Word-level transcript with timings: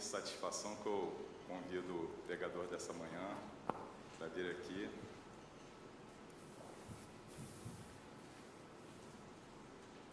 satisfação 0.00 0.76
que 0.76 0.86
eu 0.86 1.12
convido 1.46 1.92
o 1.92 2.08
pregador 2.26 2.66
dessa 2.66 2.92
manhã 2.92 3.36
para 4.16 4.28
vir 4.28 4.50
aqui. 4.50 4.88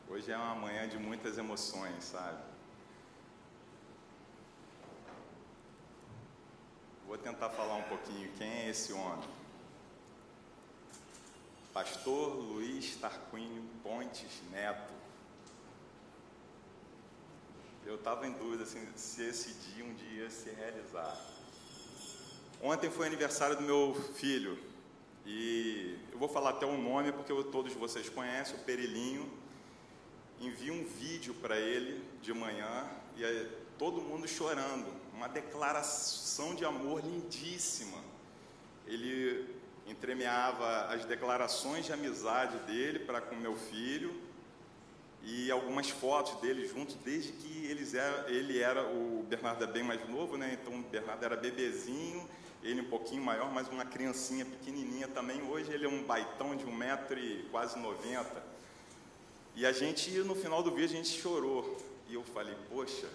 Hoje 0.07 0.31
é 0.31 0.37
uma 0.37 0.55
manhã 0.55 0.87
de 0.87 0.97
muitas 0.97 1.37
emoções, 1.37 2.03
sabe? 2.03 2.41
Vou 7.05 7.17
tentar 7.17 7.49
falar 7.49 7.75
um 7.75 7.83
pouquinho 7.83 8.31
quem 8.33 8.47
é 8.47 8.69
esse 8.69 8.93
homem. 8.93 9.29
Pastor 11.73 12.35
Luiz 12.35 12.95
Tarquínio 12.95 13.63
Pontes 13.83 14.41
Neto. 14.51 15.04
Eu 17.85 17.95
estava 17.95 18.25
em 18.25 18.31
dúvida 18.31 18.63
assim, 18.63 18.83
se 18.95 19.21
esse 19.21 19.53
dia 19.53 19.85
um 19.85 19.93
dia 19.93 20.23
ia 20.23 20.29
se 20.31 20.49
realizar. 20.49 21.15
Ontem 22.59 22.89
foi 22.89 23.05
aniversário 23.05 23.55
do 23.55 23.61
meu 23.61 23.93
filho 24.15 24.57
e 25.23 25.95
eu 26.11 26.17
vou 26.17 26.27
falar 26.27 26.49
até 26.49 26.65
o 26.65 26.75
nome 26.75 27.11
porque 27.11 27.31
todos 27.51 27.71
vocês 27.73 28.09
conhecem, 28.09 28.55
o 28.55 28.63
Perilinho. 28.63 29.31
Envie 30.41 30.71
um 30.71 30.83
vídeo 30.83 31.35
para 31.35 31.59
ele 31.59 32.03
de 32.23 32.33
manhã 32.33 32.89
e 33.15 33.23
aí, 33.23 33.51
todo 33.77 34.01
mundo 34.01 34.27
chorando, 34.27 34.91
uma 35.13 35.27
declaração 35.27 36.55
de 36.55 36.65
amor 36.65 37.01
lindíssima. 37.05 37.99
Ele 38.87 39.47
entremeava 39.85 40.87
as 40.87 41.05
declarações 41.05 41.85
de 41.85 41.93
amizade 41.93 42.57
dele 42.65 42.97
para 42.97 43.21
com 43.21 43.35
meu 43.35 43.55
filho 43.55 44.24
e 45.25 45.49
algumas 45.49 45.89
fotos 45.89 46.39
dele 46.39 46.67
juntos 46.67 46.95
desde 47.03 47.31
que 47.33 47.65
eles 47.65 47.95
era, 47.95 48.29
ele 48.29 48.59
era 48.59 48.83
o 48.83 49.25
Bernardo 49.27 49.63
é 49.63 49.67
bem 49.67 49.81
mais 49.81 50.07
novo, 50.07 50.37
né? 50.37 50.55
Então 50.61 50.79
o 50.79 50.83
Bernardo 50.83 51.25
era 51.25 51.35
bebezinho, 51.35 52.29
ele 52.61 52.81
um 52.81 52.89
pouquinho 52.89 53.23
maior, 53.23 53.51
mas 53.51 53.67
uma 53.67 53.83
criancinha 53.83 54.45
pequenininha 54.45 55.07
também. 55.07 55.41
Hoje 55.41 55.73
ele 55.73 55.85
é 55.85 55.89
um 55.89 56.03
baitão 56.03 56.55
de 56.55 56.63
um 56.65 56.71
metro 56.73 57.17
e 57.19 57.43
quase 57.49 57.77
90. 57.79 58.43
E 59.55 59.65
a 59.65 59.71
gente 59.71 60.11
no 60.19 60.35
final 60.35 60.61
do 60.61 60.69
vídeo 60.69 60.93
a 60.93 61.03
gente 61.03 61.19
chorou 61.19 61.75
e 62.07 62.13
eu 62.13 62.23
falei, 62.23 62.55
poxa, 62.69 63.07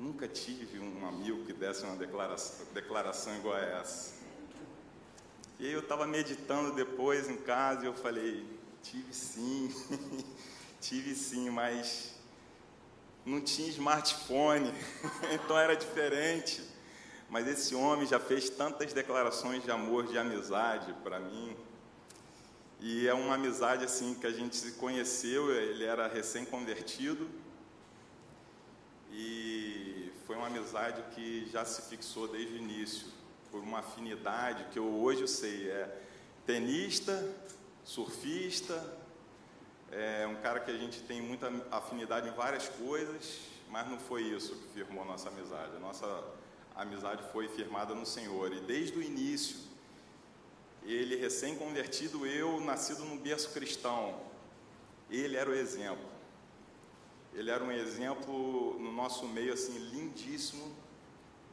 nunca 0.00 0.26
tive 0.26 0.80
um 0.80 1.06
amigo 1.06 1.44
que 1.44 1.52
desse 1.52 1.84
uma 1.84 1.94
declaração, 1.94 2.66
declaração 2.74 3.36
igual 3.36 3.54
a 3.54 3.60
essa. 3.60 4.14
E 5.60 5.70
eu 5.70 5.78
estava 5.78 6.08
meditando 6.08 6.74
depois 6.74 7.30
em 7.30 7.36
casa 7.36 7.84
e 7.84 7.86
eu 7.86 7.94
falei, 7.94 8.44
tive 8.84 9.14
sim, 9.14 9.74
tive 10.78 11.14
sim, 11.14 11.48
mas 11.48 12.12
não 13.24 13.40
tinha 13.40 13.68
smartphone, 13.70 14.70
então 15.32 15.58
era 15.58 15.74
diferente. 15.74 16.62
Mas 17.30 17.48
esse 17.48 17.74
homem 17.74 18.06
já 18.06 18.20
fez 18.20 18.50
tantas 18.50 18.92
declarações 18.92 19.64
de 19.64 19.70
amor, 19.70 20.06
de 20.06 20.18
amizade 20.18 20.92
para 21.02 21.18
mim. 21.18 21.56
E 22.78 23.08
é 23.08 23.14
uma 23.14 23.36
amizade 23.36 23.84
assim 23.84 24.14
que 24.14 24.26
a 24.26 24.30
gente 24.30 24.54
se 24.54 24.72
conheceu, 24.72 25.50
ele 25.50 25.84
era 25.84 26.06
recém-convertido. 26.06 27.26
E 29.10 30.12
foi 30.26 30.36
uma 30.36 30.48
amizade 30.48 31.02
que 31.14 31.48
já 31.50 31.64
se 31.64 31.80
fixou 31.88 32.28
desde 32.28 32.52
o 32.52 32.58
início 32.58 33.06
por 33.50 33.62
uma 33.62 33.78
afinidade 33.78 34.66
que 34.70 34.78
eu 34.78 34.86
hoje 34.86 35.22
eu 35.22 35.28
sei, 35.28 35.70
é 35.70 35.98
tenista, 36.44 37.26
surfista, 37.84 38.82
é 39.92 40.26
um 40.26 40.36
cara 40.36 40.58
que 40.60 40.70
a 40.70 40.76
gente 40.76 41.02
tem 41.02 41.20
muita 41.20 41.52
afinidade 41.70 42.28
em 42.28 42.32
várias 42.32 42.68
coisas, 42.68 43.40
mas 43.70 43.88
não 43.88 43.98
foi 43.98 44.22
isso 44.22 44.56
que 44.56 44.68
firmou 44.74 45.04
nossa 45.04 45.28
amizade. 45.28 45.76
A 45.76 45.78
nossa 45.78 46.24
amizade 46.74 47.22
foi 47.30 47.46
firmada 47.48 47.94
no 47.94 48.04
Senhor 48.04 48.52
e 48.52 48.60
desde 48.60 48.98
o 48.98 49.02
início, 49.02 49.56
ele 50.82 51.16
recém-convertido, 51.16 52.26
eu 52.26 52.60
nascido 52.60 53.04
num 53.04 53.16
berço 53.16 53.50
cristão, 53.52 54.20
ele 55.10 55.36
era 55.36 55.48
o 55.48 55.54
exemplo. 55.54 56.08
Ele 57.32 57.50
era 57.50 57.62
um 57.62 57.70
exemplo 57.72 58.78
no 58.78 58.92
nosso 58.92 59.26
meio 59.26 59.52
assim 59.52 59.78
lindíssimo 59.78 60.74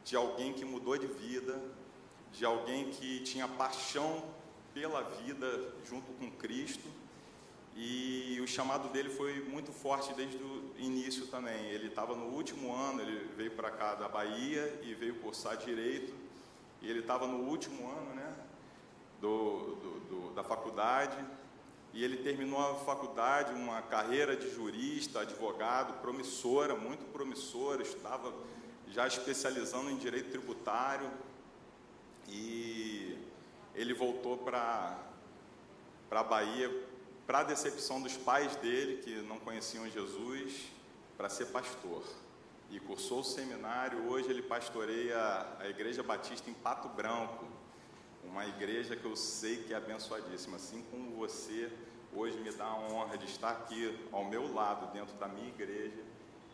de 0.04 0.16
alguém 0.16 0.52
que 0.52 0.64
mudou 0.64 0.96
de 0.96 1.06
vida, 1.06 1.60
de 2.32 2.44
alguém 2.44 2.90
que 2.90 3.20
tinha 3.20 3.46
paixão 3.46 4.22
pela 4.74 5.02
vida 5.02 5.74
junto 5.88 6.12
com 6.12 6.30
Cristo. 6.30 6.88
E 7.74 8.38
o 8.42 8.46
chamado 8.46 8.88
dele 8.88 9.08
foi 9.08 9.42
muito 9.44 9.72
forte 9.72 10.12
desde 10.12 10.36
o 10.36 10.74
início 10.76 11.26
também. 11.26 11.70
Ele 11.70 11.88
estava 11.88 12.14
no 12.14 12.26
último 12.26 12.74
ano, 12.74 13.00
ele 13.00 13.30
veio 13.36 13.52
para 13.52 13.70
cá 13.70 13.94
da 13.94 14.08
Bahia 14.08 14.80
e 14.82 14.94
veio 14.94 15.14
cursar 15.16 15.56
direito. 15.56 16.12
E 16.82 16.90
ele 16.90 17.00
estava 17.00 17.26
no 17.26 17.48
último 17.48 17.88
ano, 17.88 18.14
né, 18.14 18.34
do, 19.20 19.76
do, 19.76 20.00
do, 20.00 20.34
da 20.34 20.44
faculdade. 20.44 21.16
E 21.94 22.02
ele 22.02 22.18
terminou 22.18 22.58
a 22.58 22.74
faculdade, 22.74 23.52
uma 23.52 23.80
carreira 23.82 24.34
de 24.34 24.50
jurista, 24.50 25.20
advogado, 25.20 26.00
promissora, 26.00 26.74
muito 26.74 27.04
promissora. 27.12 27.82
Estava 27.82 28.32
já 28.88 29.06
especializando 29.06 29.90
em 29.90 29.96
direito 29.96 30.30
tributário 30.30 31.10
e 32.28 33.16
ele 33.74 33.94
voltou 33.94 34.36
para 34.36 34.98
a 36.10 36.22
Bahia, 36.22 36.70
para 37.26 37.40
a 37.40 37.44
decepção 37.44 38.00
dos 38.00 38.16
pais 38.16 38.54
dele, 38.56 39.02
que 39.02 39.22
não 39.22 39.38
conheciam 39.38 39.88
Jesus, 39.88 40.66
para 41.16 41.28
ser 41.28 41.46
pastor. 41.46 42.02
E 42.70 42.80
cursou 42.80 43.20
o 43.20 43.24
seminário, 43.24 44.08
hoje 44.08 44.30
ele 44.30 44.42
pastoreia 44.42 45.18
a 45.58 45.68
Igreja 45.68 46.02
Batista 46.02 46.50
em 46.50 46.54
Pato 46.54 46.88
Branco, 46.88 47.46
uma 48.24 48.46
igreja 48.46 48.96
que 48.96 49.04
eu 49.04 49.16
sei 49.16 49.58
que 49.64 49.74
é 49.74 49.76
abençoadíssima. 49.76 50.56
Assim 50.56 50.82
como 50.90 51.16
você, 51.16 51.70
hoje 52.14 52.38
me 52.38 52.50
dá 52.52 52.64
a 52.64 52.78
honra 52.78 53.18
de 53.18 53.26
estar 53.26 53.50
aqui 53.50 53.98
ao 54.10 54.24
meu 54.24 54.52
lado, 54.54 54.92
dentro 54.92 55.14
da 55.16 55.28
minha 55.28 55.48
igreja, 55.48 56.02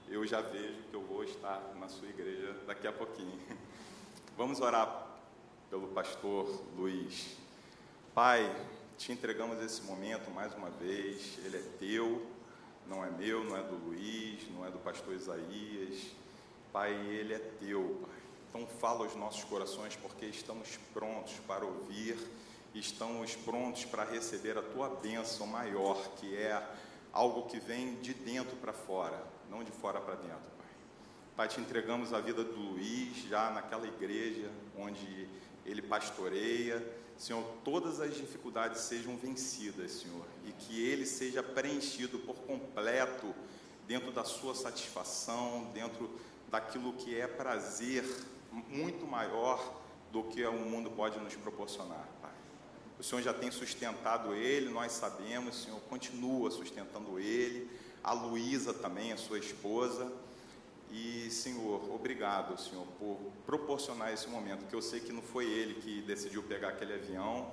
eu 0.08 0.26
já 0.26 0.40
vejo 0.40 0.82
que 0.90 0.94
eu 0.94 1.02
vou 1.02 1.22
estar 1.22 1.62
na 1.78 1.88
sua 1.88 2.08
igreja 2.08 2.54
daqui 2.66 2.86
a 2.86 2.92
pouquinho. 2.92 3.38
Vamos 4.36 4.60
orar 4.60 5.07
pelo 5.70 5.88
pastor 5.88 6.62
Luiz. 6.76 7.36
Pai, 8.14 8.50
te 8.96 9.12
entregamos 9.12 9.62
esse 9.62 9.82
momento 9.82 10.30
mais 10.30 10.54
uma 10.54 10.70
vez, 10.70 11.38
ele 11.44 11.58
é 11.58 11.62
teu, 11.78 12.26
não 12.86 13.04
é 13.04 13.10
meu, 13.10 13.44
não 13.44 13.56
é 13.56 13.62
do 13.62 13.76
Luiz, 13.76 14.48
não 14.50 14.66
é 14.66 14.70
do 14.70 14.78
pastor 14.78 15.14
Isaías. 15.14 16.06
Pai, 16.72 16.92
ele 16.92 17.34
é 17.34 17.38
teu, 17.38 18.00
Pai. 18.02 18.18
Então 18.48 18.66
fala 18.66 19.04
aos 19.04 19.14
nossos 19.14 19.44
corações, 19.44 19.94
porque 19.94 20.26
estamos 20.26 20.78
prontos 20.94 21.34
para 21.46 21.64
ouvir, 21.64 22.16
estamos 22.74 23.36
prontos 23.36 23.84
para 23.84 24.04
receber 24.04 24.56
a 24.56 24.62
tua 24.62 24.88
bênção 24.88 25.46
maior, 25.46 25.96
que 26.16 26.34
é 26.34 26.66
algo 27.12 27.46
que 27.46 27.60
vem 27.60 27.96
de 27.96 28.14
dentro 28.14 28.56
para 28.56 28.72
fora, 28.72 29.22
não 29.50 29.62
de 29.62 29.70
fora 29.70 30.00
para 30.00 30.14
dentro, 30.14 30.50
Pai. 30.56 30.66
Pai, 31.36 31.48
te 31.48 31.60
entregamos 31.60 32.12
a 32.14 32.20
vida 32.20 32.42
do 32.42 32.58
Luiz 32.58 33.18
já 33.28 33.50
naquela 33.50 33.86
igreja 33.86 34.50
onde 34.76 35.28
ele 35.68 35.82
pastoreia. 35.82 36.84
Senhor, 37.16 37.44
todas 37.64 38.00
as 38.00 38.14
dificuldades 38.14 38.80
sejam 38.82 39.16
vencidas, 39.16 39.90
Senhor, 39.90 40.24
e 40.46 40.52
que 40.52 40.80
ele 40.80 41.04
seja 41.04 41.42
preenchido 41.42 42.18
por 42.20 42.36
completo 42.36 43.34
dentro 43.86 44.12
da 44.12 44.24
sua 44.24 44.54
satisfação, 44.54 45.70
dentro 45.74 46.10
daquilo 46.48 46.92
que 46.92 47.18
é 47.18 47.26
prazer 47.26 48.04
muito 48.68 49.06
maior 49.06 49.80
do 50.12 50.22
que 50.24 50.44
o 50.44 50.52
mundo 50.52 50.90
pode 50.90 51.18
nos 51.18 51.34
proporcionar, 51.34 52.08
Pai. 52.22 52.30
O 52.98 53.02
Senhor 53.02 53.20
já 53.22 53.34
tem 53.34 53.50
sustentado 53.50 54.34
ele, 54.34 54.70
nós 54.70 54.92
sabemos, 54.92 55.62
Senhor, 55.62 55.80
continua 55.82 56.50
sustentando 56.50 57.18
ele, 57.18 57.70
a 58.02 58.12
Luísa 58.12 58.72
também, 58.72 59.12
a 59.12 59.16
sua 59.16 59.38
esposa. 59.38 60.10
E, 60.90 61.30
Senhor, 61.30 61.94
obrigado, 61.94 62.58
Senhor, 62.58 62.86
por 62.98 63.18
proporcionar 63.44 64.12
esse 64.12 64.28
momento, 64.28 64.66
que 64.66 64.74
eu 64.74 64.80
sei 64.80 65.00
que 65.00 65.12
não 65.12 65.22
foi 65.22 65.44
ele 65.44 65.74
que 65.74 66.02
decidiu 66.02 66.42
pegar 66.42 66.68
aquele 66.68 66.94
avião, 66.94 67.52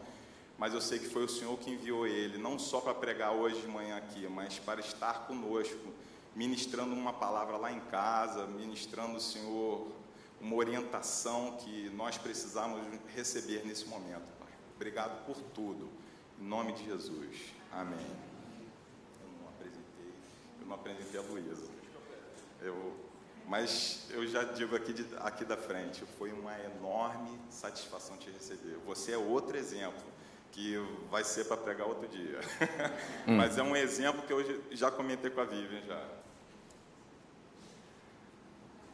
mas 0.57 0.73
eu 0.73 0.79
sei 0.79 0.99
que 0.99 1.07
foi 1.07 1.25
o 1.25 1.29
Senhor 1.29 1.57
que 1.59 1.69
enviou 1.69 2.07
ele, 2.07 2.37
não 2.37 2.57
só 2.57 2.79
para 2.79 2.93
pregar 2.93 3.33
hoje 3.33 3.59
de 3.59 3.67
manhã 3.67 3.97
aqui, 3.97 4.25
mas 4.27 4.57
para 4.57 4.79
estar 4.79 5.27
conosco, 5.27 5.93
ministrando 6.33 6.93
uma 6.93 7.11
palavra 7.11 7.57
lá 7.57 7.71
em 7.71 7.81
casa, 7.81 8.47
ministrando, 8.47 9.19
Senhor, 9.19 9.87
uma 10.39 10.55
orientação 10.55 11.57
que 11.57 11.89
nós 11.89 12.17
precisamos 12.17 12.81
receber 13.13 13.65
nesse 13.65 13.85
momento, 13.85 14.31
Pai. 14.39 14.49
Obrigado 14.75 15.25
por 15.25 15.37
tudo. 15.53 15.89
Em 16.39 16.45
nome 16.45 16.73
de 16.73 16.85
Jesus. 16.85 17.53
Amém. 17.71 17.97
Eu 19.21 19.41
não 19.41 19.49
apresentei, 19.49 20.13
eu 20.61 20.67
não 20.67 20.75
apresentei 20.75 21.19
a 21.19 21.23
Luísa. 21.23 21.65
Eu 22.61 23.04
mas 23.47 24.07
eu 24.09 24.25
já 24.25 24.43
digo 24.43 24.75
aqui, 24.75 24.93
de, 24.93 25.05
aqui 25.17 25.45
da 25.45 25.55
frente, 25.55 26.03
foi 26.17 26.31
uma 26.31 26.53
enorme 26.59 27.39
satisfação 27.49 28.17
te 28.17 28.29
receber. 28.29 28.77
Você 28.85 29.11
é 29.11 29.17
outro 29.17 29.55
exemplo, 29.55 30.03
que 30.51 30.77
vai 31.11 31.23
ser 31.23 31.45
para 31.45 31.57
pregar 31.57 31.87
outro 31.87 32.07
dia. 32.07 32.39
Hum. 33.27 33.37
Mas 33.37 33.57
é 33.57 33.63
um 33.63 33.75
exemplo 33.75 34.21
que 34.21 34.31
eu 34.31 34.63
já 34.69 34.91
comentei 34.91 35.31
com 35.31 35.41
a 35.41 35.45
Vivian 35.45 35.81
já. 35.81 36.07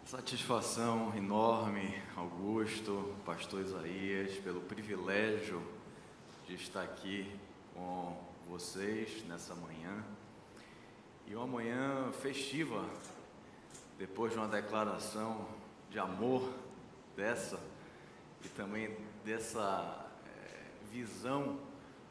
Satisfação 0.05 1.13
enorme, 1.17 2.01
Augusto, 2.15 3.13
Pastor 3.25 3.59
Isaías, 3.59 4.33
pelo 4.37 4.61
privilégio 4.61 5.61
de 6.47 6.55
estar 6.55 6.81
aqui 6.81 7.29
com 7.73 8.17
vocês 8.49 9.21
nessa 9.27 9.53
manhã. 9.53 10.03
E 11.27 11.35
uma 11.35 11.47
manhã 11.47 12.11
festiva, 12.21 12.85
depois 14.01 14.31
de 14.31 14.39
uma 14.39 14.47
declaração 14.47 15.47
de 15.91 15.99
amor 15.99 16.51
dessa 17.15 17.59
e 18.43 18.49
também 18.49 18.97
dessa 19.23 20.09
é, 20.25 20.71
visão 20.91 21.59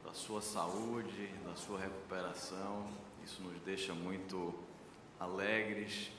da 0.05 0.13
sua 0.13 0.41
saúde, 0.41 1.27
da 1.45 1.57
sua 1.57 1.81
recuperação. 1.81 2.87
Isso 3.25 3.43
nos 3.43 3.61
deixa 3.63 3.93
muito 3.93 4.55
alegres 5.19 6.13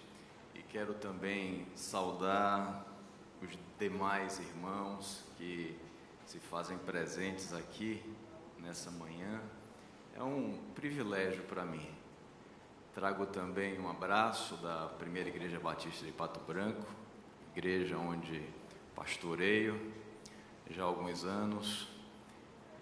e 0.53 0.61
quero 0.61 0.93
também 0.95 1.65
saudar 1.73 2.85
os 3.41 3.57
demais 3.79 4.39
irmãos 4.39 5.23
que 5.37 5.79
se 6.25 6.37
fazem 6.37 6.77
presentes 6.79 7.53
aqui 7.53 8.03
nessa 8.59 8.91
manhã. 8.91 9.41
É 10.17 10.21
um 10.21 10.59
privilégio 10.75 11.43
para 11.43 11.63
mim. 11.63 12.00
Trago 12.93 13.25
também 13.25 13.79
um 13.79 13.89
abraço 13.89 14.57
da 14.57 14.87
Primeira 14.99 15.29
Igreja 15.29 15.57
Batista 15.61 16.05
de 16.05 16.11
Pato 16.11 16.41
Branco, 16.41 16.85
igreja 17.55 17.97
onde 17.97 18.43
pastoreio 18.93 19.79
já 20.69 20.83
há 20.83 20.87
alguns 20.87 21.23
anos. 21.23 21.87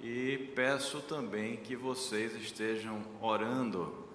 E 0.02 0.52
peço 0.56 1.00
também 1.02 1.58
que 1.58 1.76
vocês 1.76 2.34
estejam 2.34 3.04
orando 3.22 4.10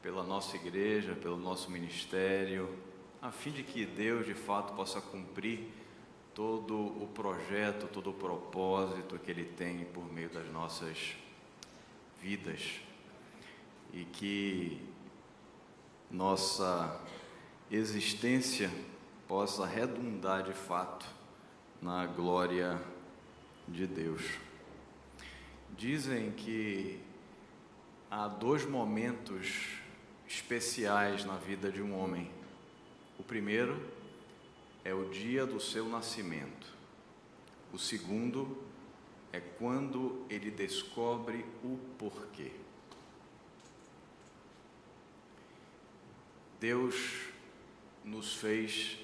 pela 0.00 0.22
nossa 0.22 0.54
igreja, 0.54 1.16
pelo 1.16 1.36
nosso 1.36 1.72
ministério, 1.72 2.78
a 3.20 3.32
fim 3.32 3.50
de 3.50 3.64
que 3.64 3.84
Deus 3.84 4.26
de 4.26 4.34
fato 4.34 4.74
possa 4.74 5.00
cumprir 5.00 5.72
todo 6.32 6.76
o 6.76 7.10
projeto, 7.12 7.88
todo 7.88 8.10
o 8.10 8.14
propósito 8.14 9.18
que 9.18 9.32
Ele 9.32 9.44
tem 9.44 9.86
por 9.86 10.04
meio 10.12 10.28
das 10.28 10.48
nossas 10.52 11.16
vidas 12.22 12.80
e 13.92 14.04
que 14.04 14.94
nossa 16.10 17.00
existência 17.70 18.70
possa 19.26 19.66
redundar 19.66 20.42
de 20.42 20.52
fato 20.52 21.06
na 21.82 22.06
glória 22.06 22.80
de 23.66 23.86
Deus. 23.86 24.22
Dizem 25.76 26.30
que 26.30 27.00
há 28.10 28.28
dois 28.28 28.64
momentos 28.64 29.78
especiais 30.28 31.24
na 31.24 31.36
vida 31.36 31.70
de 31.70 31.82
um 31.82 31.98
homem. 31.98 32.30
O 33.18 33.22
primeiro 33.22 33.80
é 34.84 34.94
o 34.94 35.10
dia 35.10 35.44
do 35.44 35.60
seu 35.60 35.88
nascimento. 35.88 36.72
O 37.72 37.78
segundo 37.78 38.56
é 39.32 39.40
quando 39.40 40.24
ele 40.30 40.50
descobre 40.50 41.44
o 41.62 41.78
porquê. 41.98 42.52
Deus 46.60 46.94
nos 48.04 48.34
fez 48.34 48.98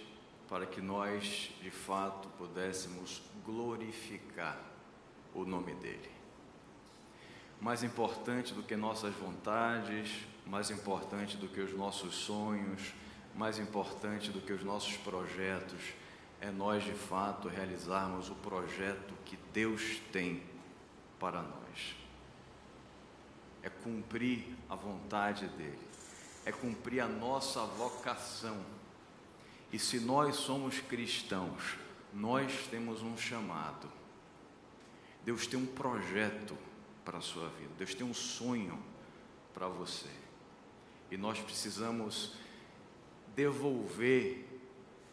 para 0.48 0.66
que 0.66 0.80
nós, 0.80 1.50
de 1.62 1.70
fato, 1.70 2.28
pudéssemos 2.38 3.22
glorificar 3.44 4.60
o 5.34 5.44
nome 5.44 5.74
dEle. 5.74 6.10
Mais 7.60 7.82
importante 7.82 8.52
do 8.52 8.62
que 8.62 8.76
nossas 8.76 9.14
vontades, 9.14 10.10
mais 10.46 10.70
importante 10.70 11.36
do 11.36 11.48
que 11.48 11.60
os 11.60 11.72
nossos 11.76 12.14
sonhos, 12.14 12.92
mais 13.34 13.58
importante 13.58 14.30
do 14.30 14.40
que 14.40 14.52
os 14.52 14.62
nossos 14.62 14.96
projetos, 14.98 15.80
é 16.40 16.50
nós 16.50 16.82
de 16.82 16.92
fato 16.92 17.48
realizarmos 17.48 18.28
o 18.28 18.34
projeto 18.34 19.14
que 19.24 19.38
Deus 19.52 20.00
tem 20.10 20.42
para 21.18 21.40
nós. 21.40 21.94
É 23.62 23.70
cumprir 23.70 24.44
a 24.68 24.74
vontade 24.74 25.46
dEle, 25.56 25.78
é 26.44 26.52
cumprir 26.52 27.00
a 27.00 27.08
nossa 27.08 27.64
vocação. 27.64 28.64
E 29.72 29.78
se 29.78 30.00
nós 30.00 30.36
somos 30.36 30.80
cristãos, 30.80 31.76
nós 32.12 32.66
temos 32.70 33.02
um 33.02 33.16
chamado. 33.16 33.90
Deus 35.24 35.46
tem 35.46 35.58
um 35.58 35.66
projeto 35.66 36.56
para 37.04 37.18
a 37.18 37.22
sua 37.22 37.48
vida, 37.50 37.70
Deus 37.78 37.94
tem 37.94 38.06
um 38.06 38.14
sonho 38.14 38.78
para 39.54 39.68
você. 39.68 40.10
E 41.10 41.16
nós 41.16 41.38
precisamos 41.40 42.34
devolver 43.34 44.48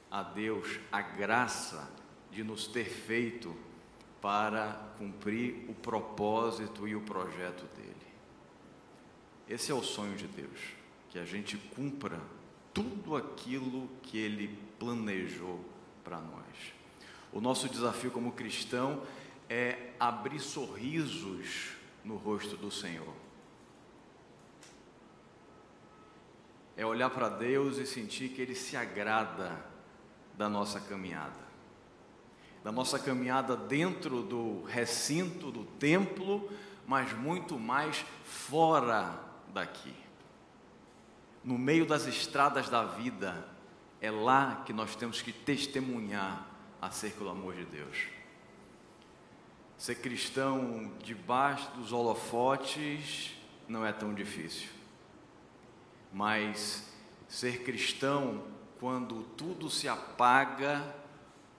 a 0.09 0.23
Deus 0.23 0.79
a 0.91 1.01
graça 1.01 1.89
de 2.31 2.43
nos 2.43 2.67
ter 2.67 2.85
feito 2.85 3.55
para 4.21 4.73
cumprir 4.97 5.65
o 5.69 5.73
propósito 5.73 6.87
e 6.87 6.95
o 6.95 7.01
projeto 7.01 7.65
dele. 7.75 7.95
Esse 9.47 9.71
é 9.71 9.73
o 9.73 9.83
sonho 9.83 10.15
de 10.15 10.27
Deus, 10.27 10.59
que 11.09 11.19
a 11.19 11.25
gente 11.25 11.57
cumpra 11.75 12.19
tudo 12.73 13.15
aquilo 13.15 13.89
que 14.03 14.17
ele 14.17 14.57
planejou 14.77 15.63
para 16.03 16.19
nós. 16.19 16.73
O 17.31 17.41
nosso 17.41 17.67
desafio 17.67 18.11
como 18.11 18.31
cristão 18.31 19.01
é 19.49 19.93
abrir 19.99 20.39
sorrisos 20.39 21.71
no 22.03 22.15
rosto 22.15 22.55
do 22.55 22.71
Senhor. 22.71 23.13
é 26.79 26.85
olhar 26.85 27.09
para 27.09 27.27
Deus 27.27 27.77
e 27.77 27.85
sentir 27.85 28.29
que 28.29 28.41
Ele 28.41 28.55
se 28.55 28.77
agrada 28.77 29.65
da 30.37 30.47
nossa 30.47 30.79
caminhada, 30.79 31.41
da 32.63 32.71
nossa 32.71 32.97
caminhada 32.97 33.57
dentro 33.57 34.23
do 34.23 34.63
recinto 34.63 35.51
do 35.51 35.65
templo, 35.65 36.49
mas 36.87 37.11
muito 37.11 37.59
mais 37.59 38.05
fora 38.23 39.19
daqui, 39.53 39.93
no 41.43 41.57
meio 41.57 41.85
das 41.85 42.05
estradas 42.05 42.69
da 42.69 42.83
vida, 42.83 43.47
é 44.01 44.11
lá 44.11 44.63
que 44.65 44.73
nós 44.73 44.95
temos 44.95 45.21
que 45.21 45.31
testemunhar 45.31 46.47
acerca 46.81 47.19
do 47.19 47.29
amor 47.29 47.55
de 47.55 47.65
Deus. 47.65 48.07
Ser 49.77 49.95
cristão 49.95 50.91
debaixo 51.03 51.69
dos 51.71 51.91
holofotes 51.91 53.35
não 53.67 53.85
é 53.85 53.93
tão 53.93 54.13
difícil. 54.13 54.69
Mas 56.11 56.91
ser 57.27 57.63
cristão, 57.63 58.43
quando 58.79 59.23
tudo 59.37 59.69
se 59.69 59.87
apaga, 59.87 60.83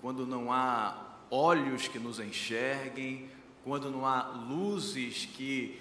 quando 0.01 0.27
não 0.27 0.53
há 0.53 1.17
olhos 1.31 1.89
que 1.89 1.99
nos 1.99 2.19
enxerguem, 2.19 3.31
quando 3.63 3.91
não 3.91 4.07
há 4.07 4.23
luzes 4.23 5.27
que 5.27 5.81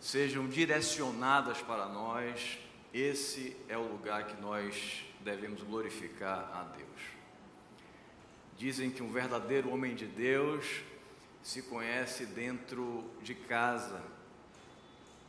sejam 0.00 0.46
direcionadas 0.46 1.60
para 1.62 1.86
nós, 1.86 2.58
esse 2.94 3.56
é 3.68 3.76
o 3.76 3.82
lugar 3.82 4.24
que 4.28 4.40
nós 4.40 5.04
devemos 5.18 5.62
glorificar 5.62 6.48
a 6.54 6.62
Deus. 6.76 6.88
Dizem 8.56 8.88
que 8.88 9.02
um 9.02 9.10
verdadeiro 9.10 9.68
homem 9.70 9.96
de 9.96 10.06
Deus 10.06 10.82
se 11.42 11.62
conhece 11.62 12.24
dentro 12.24 13.04
de 13.20 13.34
casa, 13.34 14.00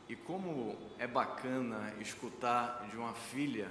e 0.08 0.14
como 0.14 0.78
é 0.96 1.08
bacana 1.08 1.92
escutar 2.00 2.86
de 2.88 2.96
uma 2.96 3.12
filha 3.12 3.68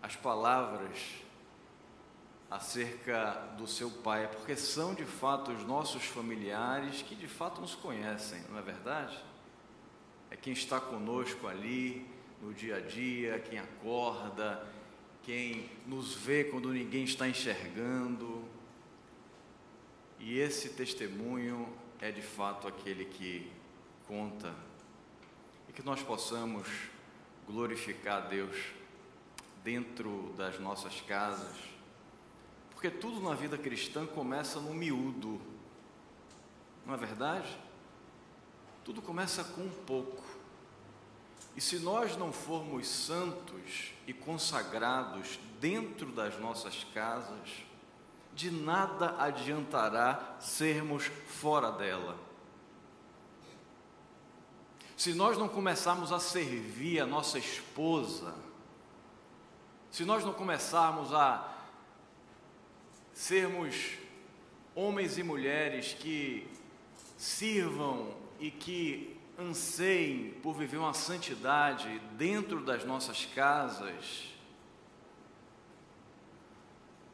as 0.00 0.14
palavras 0.14 1.16
acerca 2.48 3.32
do 3.58 3.66
seu 3.66 3.90
pai, 3.90 4.28
porque 4.28 4.54
são 4.54 4.94
de 4.94 5.04
fato 5.04 5.50
os 5.50 5.64
nossos 5.64 6.04
familiares 6.04 7.02
que 7.02 7.16
de 7.16 7.26
fato 7.26 7.60
nos 7.60 7.74
conhecem, 7.74 8.40
não 8.48 8.56
é 8.56 8.62
verdade? 8.62 9.18
É 10.30 10.36
quem 10.36 10.52
está 10.52 10.80
conosco 10.80 11.48
ali 11.48 12.15
no 12.46 12.54
dia 12.54 12.76
a 12.76 12.80
dia, 12.80 13.40
quem 13.40 13.58
acorda, 13.58 14.64
quem 15.24 15.68
nos 15.84 16.14
vê 16.14 16.44
quando 16.44 16.72
ninguém 16.72 17.02
está 17.02 17.28
enxergando. 17.28 18.44
E 20.20 20.38
esse 20.38 20.68
testemunho 20.68 21.68
é 22.00 22.12
de 22.12 22.22
fato 22.22 22.68
aquele 22.68 23.04
que 23.04 23.50
conta 24.06 24.54
que 25.74 25.82
nós 25.82 26.02
possamos 26.02 26.66
glorificar 27.46 28.22
a 28.22 28.26
Deus 28.28 28.56
dentro 29.62 30.32
das 30.38 30.58
nossas 30.58 31.02
casas, 31.02 31.54
porque 32.70 32.88
tudo 32.88 33.20
na 33.20 33.34
vida 33.34 33.58
cristã 33.58 34.06
começa 34.06 34.58
no 34.58 34.72
miúdo, 34.72 35.38
não 36.86 36.94
é 36.94 36.96
verdade? 36.96 37.54
Tudo 38.84 39.02
começa 39.02 39.44
com 39.44 39.62
um 39.62 39.84
pouco. 39.84 40.25
E 41.56 41.60
se 41.60 41.78
nós 41.78 42.16
não 42.16 42.32
formos 42.32 42.86
santos 42.86 43.92
e 44.06 44.12
consagrados 44.12 45.40
dentro 45.60 46.12
das 46.12 46.38
nossas 46.38 46.84
casas, 46.92 47.64
de 48.34 48.50
nada 48.50 49.16
adiantará 49.18 50.36
sermos 50.38 51.06
fora 51.26 51.72
dela. 51.72 52.18
Se 54.96 55.14
nós 55.14 55.38
não 55.38 55.48
começarmos 55.48 56.12
a 56.12 56.18
servir 56.18 57.00
a 57.00 57.06
nossa 57.06 57.38
esposa 57.38 58.34
se 59.96 60.04
nós 60.04 60.22
não 60.22 60.34
começarmos 60.34 61.10
a 61.14 61.56
sermos 63.14 63.92
homens 64.74 65.16
e 65.16 65.22
mulheres 65.22 65.94
que 65.94 66.46
sirvam 67.16 68.14
e 68.38 68.50
que 68.50 69.15
anseiem 69.38 70.30
por 70.42 70.54
viver 70.54 70.78
uma 70.78 70.94
santidade 70.94 71.98
dentro 72.16 72.64
das 72.64 72.84
nossas 72.84 73.26
casas, 73.26 74.32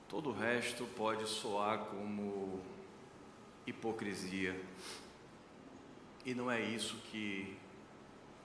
todo 0.09 0.31
o 0.31 0.33
resto 0.33 0.87
pode 0.97 1.27
soar 1.29 1.79
como 1.87 2.61
hipocrisia. 3.67 4.61
E 6.25 6.35
não 6.35 6.51
é 6.51 6.61
isso 6.61 6.97
que 7.11 7.57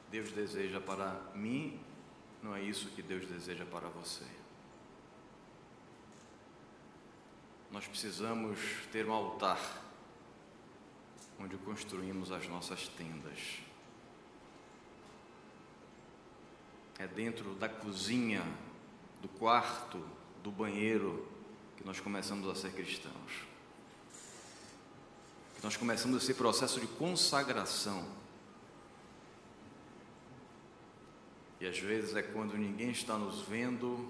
Deus 0.10 0.32
deseja 0.32 0.80
para 0.80 1.20
mim, 1.36 1.80
não 2.42 2.56
é 2.56 2.62
isso 2.62 2.90
que 2.90 3.02
Deus 3.02 3.28
deseja 3.28 3.66
para 3.66 3.88
você. 3.90 4.26
Nós 7.70 7.86
precisamos 7.86 8.60
ter 8.92 9.06
um 9.06 9.14
altar 9.14 9.60
onde 11.40 11.58
construímos 11.58 12.32
as 12.32 12.48
nossas 12.48 12.88
tendas. 12.88 13.67
É 17.00 17.08
dentro 17.08 17.54
da 17.56 17.70
cozinha, 17.70 18.44
do 19.22 19.28
quarto, 19.28 20.04
do 20.44 20.52
banheiro 20.52 21.28
que 21.76 21.86
nós 21.86 22.00
começamos 22.00 22.48
a 22.50 22.56
ser 22.56 22.72
cristãos 22.72 23.48
que 25.58 25.64
nós 25.64 25.76
começamos 25.76 26.22
esse 26.22 26.36
processo 26.36 26.80
de 26.80 26.86
consagração. 26.86 28.06
E 31.60 31.66
às 31.66 31.80
vezes 31.80 32.16
é 32.16 32.22
quando 32.22 32.56
ninguém 32.56 32.92
está 32.92 33.18
nos 33.18 33.42
vendo 33.42 34.08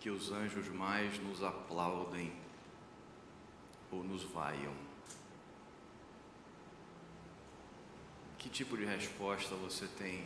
que 0.00 0.08
os 0.08 0.32
anjos 0.32 0.66
mais 0.70 1.18
nos 1.22 1.42
aplaudem 1.42 2.32
ou 3.92 4.02
nos 4.02 4.22
vaiam. 4.24 4.72
Que 8.44 8.50
tipo 8.50 8.76
de 8.76 8.84
resposta 8.84 9.54
você 9.54 9.86
tem 9.86 10.22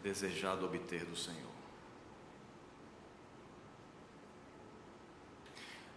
desejado 0.00 0.64
obter 0.64 1.04
do 1.04 1.16
Senhor? 1.16 1.50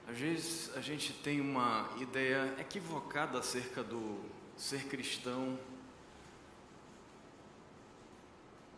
Às 0.07 0.17
vezes 0.17 0.75
a 0.75 0.81
gente 0.81 1.13
tem 1.13 1.39
uma 1.39 1.87
ideia 2.01 2.55
equivocada 2.57 3.37
acerca 3.37 3.83
do 3.83 4.19
ser 4.57 4.87
cristão. 4.87 5.59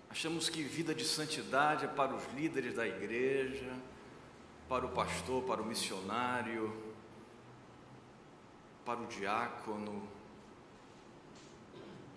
Achamos 0.09 0.49
que 0.49 0.63
vida 0.63 0.93
de 0.93 1.05
santidade 1.05 1.85
é 1.85 1.87
para 1.87 2.13
os 2.13 2.33
líderes 2.33 2.75
da 2.75 2.85
igreja, 2.85 3.73
para 4.67 4.85
o 4.85 4.89
pastor, 4.89 5.41
para 5.45 5.61
o 5.61 5.65
missionário, 5.65 6.93
para 8.83 8.99
o 8.99 9.07
diácono. 9.07 10.16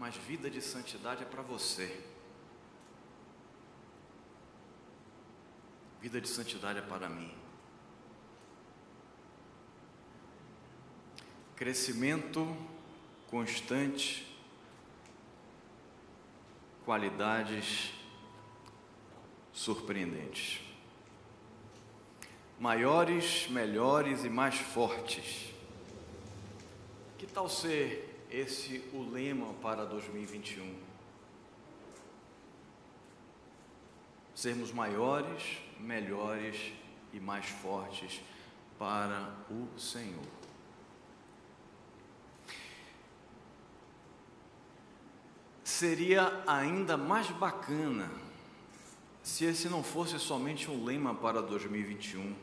Mas 0.01 0.17
vida 0.17 0.51
de 0.51 0.61
santidade 0.61 1.23
é 1.23 1.27
para 1.27 1.43
você. 1.43 2.05
Vida 6.01 6.21
de 6.21 6.29
santidade 6.29 6.81
é 6.81 6.83
para 6.83 7.09
mim. 7.09 7.41
crescimento 11.61 12.57
constante, 13.31 14.27
qualidades 16.87 17.93
surpreendentes. 19.53 20.63
Maiores, 22.59 23.47
melhores 23.51 24.25
e 24.25 24.31
mais 24.31 24.55
fortes. 24.55 25.53
Que 27.19 27.27
tal 27.27 27.47
ser 27.47 28.10
esse 28.31 28.83
o 28.93 29.03
lema 29.11 29.53
para 29.55 29.85
2021? 29.85 30.75
Sermos 34.35 34.73
maiores, 34.73 35.59
melhores 35.79 36.73
e 37.13 37.21
mais 37.21 37.47
fortes 37.47 38.23
para 38.79 39.35
o 39.51 39.79
Senhor. 39.79 40.25
Seria 45.65 46.43
ainda 46.47 46.97
mais 46.97 47.31
bacana 47.31 48.11
se 49.23 49.45
esse 49.45 49.69
não 49.69 49.83
fosse 49.83 50.19
somente 50.19 50.71
um 50.71 50.85
lema 50.85 51.15
para 51.15 51.43
2021, 51.43 52.35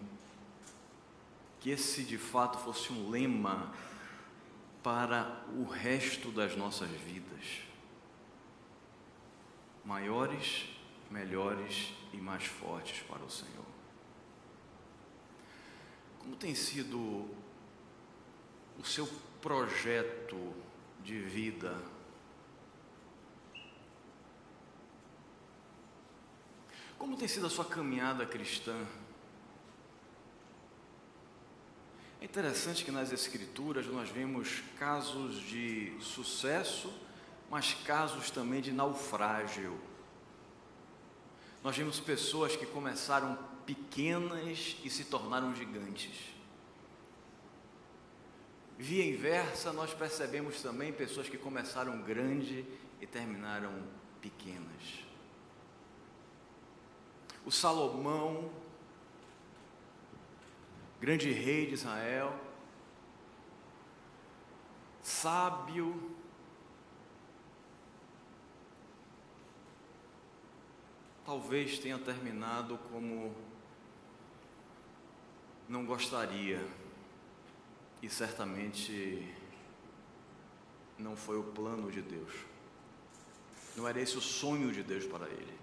que 1.60 1.70
esse 1.70 2.04
de 2.04 2.18
fato 2.18 2.58
fosse 2.60 2.94
um 2.94 3.10
lema 3.10 3.74
para 4.88 5.44
o 5.50 5.66
resto 5.66 6.32
das 6.32 6.56
nossas 6.56 6.90
vidas. 6.90 7.62
Maiores, 9.84 10.70
melhores 11.12 11.92
e 12.14 12.18
mais 12.18 12.46
fortes 12.46 13.02
para 13.02 13.22
o 13.22 13.30
Senhor. 13.30 13.66
Como 16.20 16.38
tem 16.38 16.56
sido 16.56 16.98
o 18.80 18.86
seu 18.86 19.06
projeto 19.42 20.54
de 21.04 21.20
vida 21.20 21.78
Como 26.98 27.16
tem 27.16 27.28
sido 27.28 27.46
a 27.46 27.50
sua 27.50 27.64
caminhada 27.64 28.26
cristã? 28.26 28.76
É 32.20 32.26
interessante 32.26 32.84
que 32.84 32.92
nas 32.92 33.12
Escrituras 33.12 33.86
nós 33.88 34.10
vemos 34.10 34.62
casos 34.78 35.40
de 35.42 35.96
sucesso, 36.02 36.92
mas 37.50 37.74
casos 37.74 38.32
também 38.32 38.62
de 38.62 38.72
naufrágio. 38.72 39.80
Nós 41.64 41.78
vemos 41.78 42.00
pessoas 42.00 42.56
que 42.56 42.66
começaram 42.66 43.38
pequenas 43.66 44.78
e 44.84 44.90
se 44.90 45.06
tornaram 45.06 45.56
gigantes. 45.56 46.34
Via 48.78 49.06
inversa, 49.06 49.74
nós 49.74 49.94
percebemos 49.94 50.62
também 50.62 50.94
pessoas 50.94 51.28
que 51.28 51.38
começaram 51.38 52.02
grande 52.02 52.66
e 53.02 53.08
terminaram 53.08 53.74
pequenas 54.22 55.08
o 57.48 57.52
Salomão, 57.52 58.52
grande 61.00 61.32
rei 61.32 61.68
de 61.68 61.74
Israel, 61.74 62.34
sábio, 65.02 66.16
talvez 71.26 71.78
tenha 71.80 72.00
terminado 72.00 72.78
como 72.92 73.36
não 75.68 75.86
gostaria, 75.86 76.66
e 78.02 78.10
certamente 78.10 79.36
não 80.98 81.16
foi 81.16 81.38
o 81.38 81.44
plano 81.44 81.92
de 81.92 82.02
Deus, 82.02 82.32
não 83.76 83.88
era 83.88 84.00
esse 84.00 84.18
o 84.18 84.22
sonho 84.22 84.72
de 84.72 84.82
Deus 84.82 85.06
para 85.06 85.28
ele. 85.28 85.58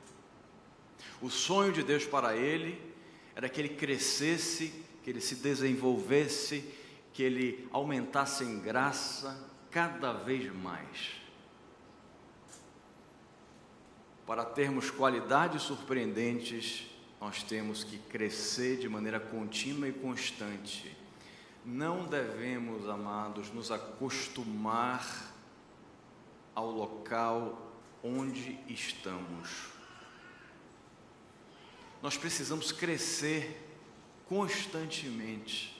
O 1.20 1.30
sonho 1.30 1.72
de 1.72 1.82
Deus 1.82 2.04
para 2.06 2.36
ele 2.36 2.80
era 3.34 3.48
que 3.48 3.60
ele 3.60 3.70
crescesse, 3.70 4.83
que 5.04 5.10
ele 5.10 5.20
se 5.20 5.36
desenvolvesse, 5.36 6.64
que 7.12 7.22
ele 7.22 7.68
aumentasse 7.70 8.42
em 8.42 8.58
graça 8.58 9.38
cada 9.70 10.14
vez 10.14 10.52
mais. 10.52 11.20
Para 14.26 14.44
termos 14.46 14.90
qualidades 14.90 15.62
surpreendentes, 15.62 16.90
nós 17.20 17.42
temos 17.42 17.84
que 17.84 17.98
crescer 17.98 18.78
de 18.78 18.88
maneira 18.88 19.20
contínua 19.20 19.86
e 19.86 19.92
constante. 19.92 20.96
Não 21.62 22.06
devemos, 22.06 22.88
amados, 22.88 23.52
nos 23.52 23.70
acostumar 23.70 25.32
ao 26.54 26.70
local 26.70 27.72
onde 28.02 28.58
estamos 28.66 29.74
nós 32.04 32.18
precisamos 32.18 32.70
crescer 32.70 33.63
constantemente. 34.28 35.74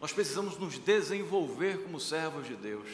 Nós 0.00 0.12
precisamos 0.12 0.58
nos 0.58 0.78
desenvolver 0.78 1.82
como 1.82 1.98
servos 1.98 2.46
de 2.46 2.56
Deus. 2.56 2.88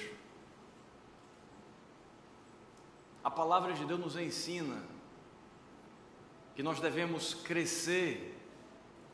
A 3.22 3.30
palavra 3.30 3.72
de 3.72 3.84
Deus 3.84 4.00
nos 4.00 4.16
ensina 4.16 4.82
que 6.54 6.62
nós 6.62 6.80
devemos 6.80 7.34
crescer 7.34 8.38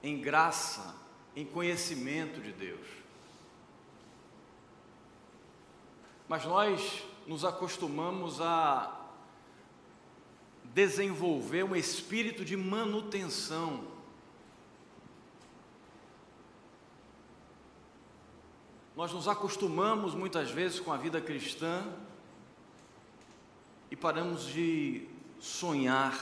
em 0.03 0.21
graça, 0.21 0.95
em 1.35 1.45
conhecimento 1.45 2.41
de 2.41 2.53
Deus. 2.53 2.87
Mas 6.29 6.45
nós 6.45 7.05
nos 7.27 7.45
acostumamos 7.45 8.41
a 8.41 8.93
desenvolver 10.65 11.65
um 11.65 11.75
espírito 11.75 12.45
de 12.45 12.57
manutenção. 12.57 13.96
Nós 18.97 19.13
nos 19.13 19.29
acostumamos 19.29 20.15
muitas 20.15 20.51
vezes 20.51 20.81
com 20.81 20.91
a 20.91 20.97
vida 20.97 21.21
cristã 21.21 21.87
e 23.91 23.95
paramos 23.95 24.47
de 24.47 25.07
sonhar 25.39 26.19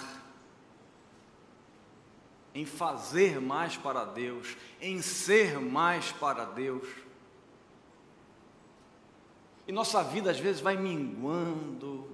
em 2.53 2.67
fazer 2.67 3.41
mais 3.41 3.77
para 3.77 4.05
Deus, 4.05 4.57
em 4.81 5.01
ser 5.01 5.59
mais 5.61 6.13
para 6.13 6.45
Deus. 6.45 6.87
E 9.67 9.73
nossa 9.73 10.03
vida 10.03 10.31
às 10.31 10.39
vezes 10.39 10.61
vai 10.61 10.77
minguando, 10.77 12.09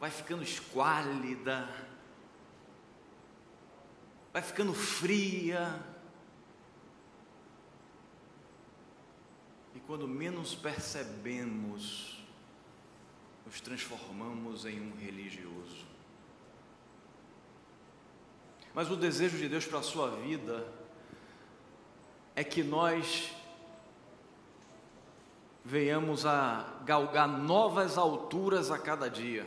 vai 0.00 0.10
ficando 0.10 0.42
esquálida, 0.42 1.68
vai 4.32 4.42
ficando 4.42 4.72
fria. 4.72 5.84
E 9.74 9.79
quando 9.90 10.06
menos 10.06 10.54
percebemos, 10.54 12.24
nos 13.44 13.60
transformamos 13.60 14.64
em 14.64 14.80
um 14.80 14.94
religioso. 14.96 15.84
Mas 18.72 18.88
o 18.88 18.94
desejo 18.94 19.36
de 19.36 19.48
Deus 19.48 19.66
para 19.66 19.80
a 19.80 19.82
sua 19.82 20.08
vida 20.12 20.64
é 22.36 22.44
que 22.44 22.62
nós 22.62 23.32
venhamos 25.64 26.24
a 26.24 26.72
galgar 26.84 27.26
novas 27.26 27.98
alturas 27.98 28.70
a 28.70 28.78
cada 28.78 29.10
dia. 29.10 29.44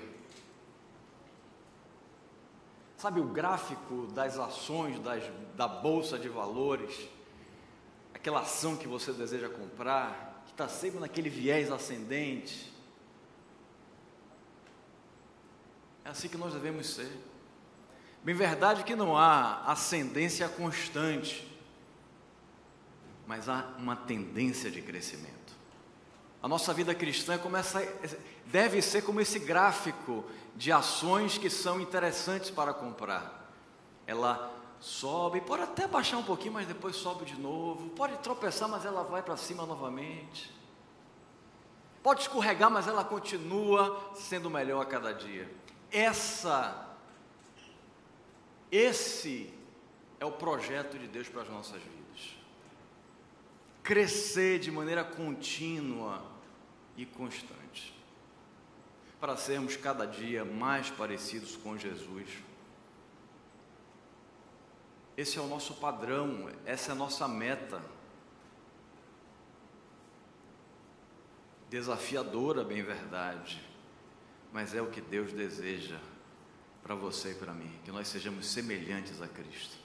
Sabe 2.97 3.21
o 3.21 3.29
gráfico 3.29 4.07
das 4.07 4.37
ações 4.37 4.99
das, 4.99 5.23
da 5.55 5.69
bolsa 5.69 6.19
de 6.19 6.27
valores? 6.27 7.07
Aquela 8.13 8.41
ação 8.41 8.75
que 8.75 8.89
você 8.89 9.13
deseja 9.13 9.47
comprar, 9.47 10.32
que 10.55 10.61
está 10.61 10.67
sempre 10.67 10.99
naquele 10.99 11.29
viés 11.29 11.71
ascendente. 11.71 12.71
É 16.05 16.09
assim 16.09 16.29
que 16.29 16.37
nós 16.37 16.53
devemos 16.53 16.87
ser. 16.87 17.11
Bem 18.23 18.35
verdade 18.35 18.83
que 18.83 18.95
não 18.95 19.17
há 19.17 19.63
ascendência 19.65 20.47
constante, 20.47 21.51
mas 23.25 23.49
há 23.49 23.73
uma 23.79 23.95
tendência 23.95 24.69
de 24.69 24.81
crescimento. 24.81 25.33
A 26.41 26.47
nossa 26.47 26.71
vida 26.71 26.93
cristã 26.93 27.37
começa, 27.37 27.81
deve 28.45 28.79
ser 28.81 29.01
como 29.01 29.19
esse 29.19 29.39
gráfico 29.39 30.23
de 30.55 30.71
ações 30.71 31.35
que 31.35 31.49
são 31.49 31.81
interessantes 31.81 32.51
para 32.51 32.73
comprar. 32.73 33.51
Ela 34.05 34.52
sobe, 34.83 35.39
pode 35.39 35.63
até 35.63 35.87
baixar 35.87 36.17
um 36.17 36.23
pouquinho, 36.23 36.53
mas 36.53 36.67
depois 36.67 36.97
sobe 36.97 37.23
de 37.23 37.39
novo. 37.39 37.89
Pode 37.91 38.17
tropeçar, 38.17 38.67
mas 38.67 38.83
ela 38.83 39.01
vai 39.01 39.23
para 39.23 39.37
cima 39.37 39.65
novamente. 39.65 40.53
Pode 42.03 42.23
escorregar, 42.23 42.69
mas 42.69 42.85
ela 42.85 43.05
continua 43.05 44.11
sendo 44.13 44.49
melhor 44.49 44.81
a 44.81 44.85
cada 44.85 45.13
dia. 45.13 45.49
Essa, 45.89 46.95
esse 48.69 49.53
é 50.19 50.25
o 50.25 50.31
projeto 50.33 50.99
de 50.99 51.07
Deus 51.07 51.29
para 51.29 51.43
as 51.43 51.49
nossas 51.49 51.81
vidas. 51.81 52.35
Crescer 53.81 54.59
de 54.59 54.69
maneira 54.69 55.03
contínua 55.05 56.21
e 56.97 57.05
constante, 57.05 57.97
para 59.19 59.37
sermos 59.37 59.77
cada 59.77 60.05
dia 60.05 60.43
mais 60.43 60.89
parecidos 60.89 61.55
com 61.55 61.77
Jesus. 61.77 62.27
Esse 65.15 65.37
é 65.37 65.41
o 65.41 65.47
nosso 65.47 65.75
padrão, 65.75 66.49
essa 66.65 66.91
é 66.91 66.93
a 66.93 66.95
nossa 66.95 67.27
meta. 67.27 67.81
Desafiadora, 71.69 72.63
bem 72.63 72.81
verdade, 72.83 73.61
mas 74.51 74.73
é 74.73 74.81
o 74.81 74.87
que 74.87 75.01
Deus 75.01 75.31
deseja 75.31 75.99
para 76.81 76.95
você 76.95 77.31
e 77.31 77.35
para 77.35 77.53
mim, 77.53 77.71
que 77.85 77.91
nós 77.91 78.07
sejamos 78.07 78.47
semelhantes 78.47 79.21
a 79.21 79.27
Cristo. 79.27 79.77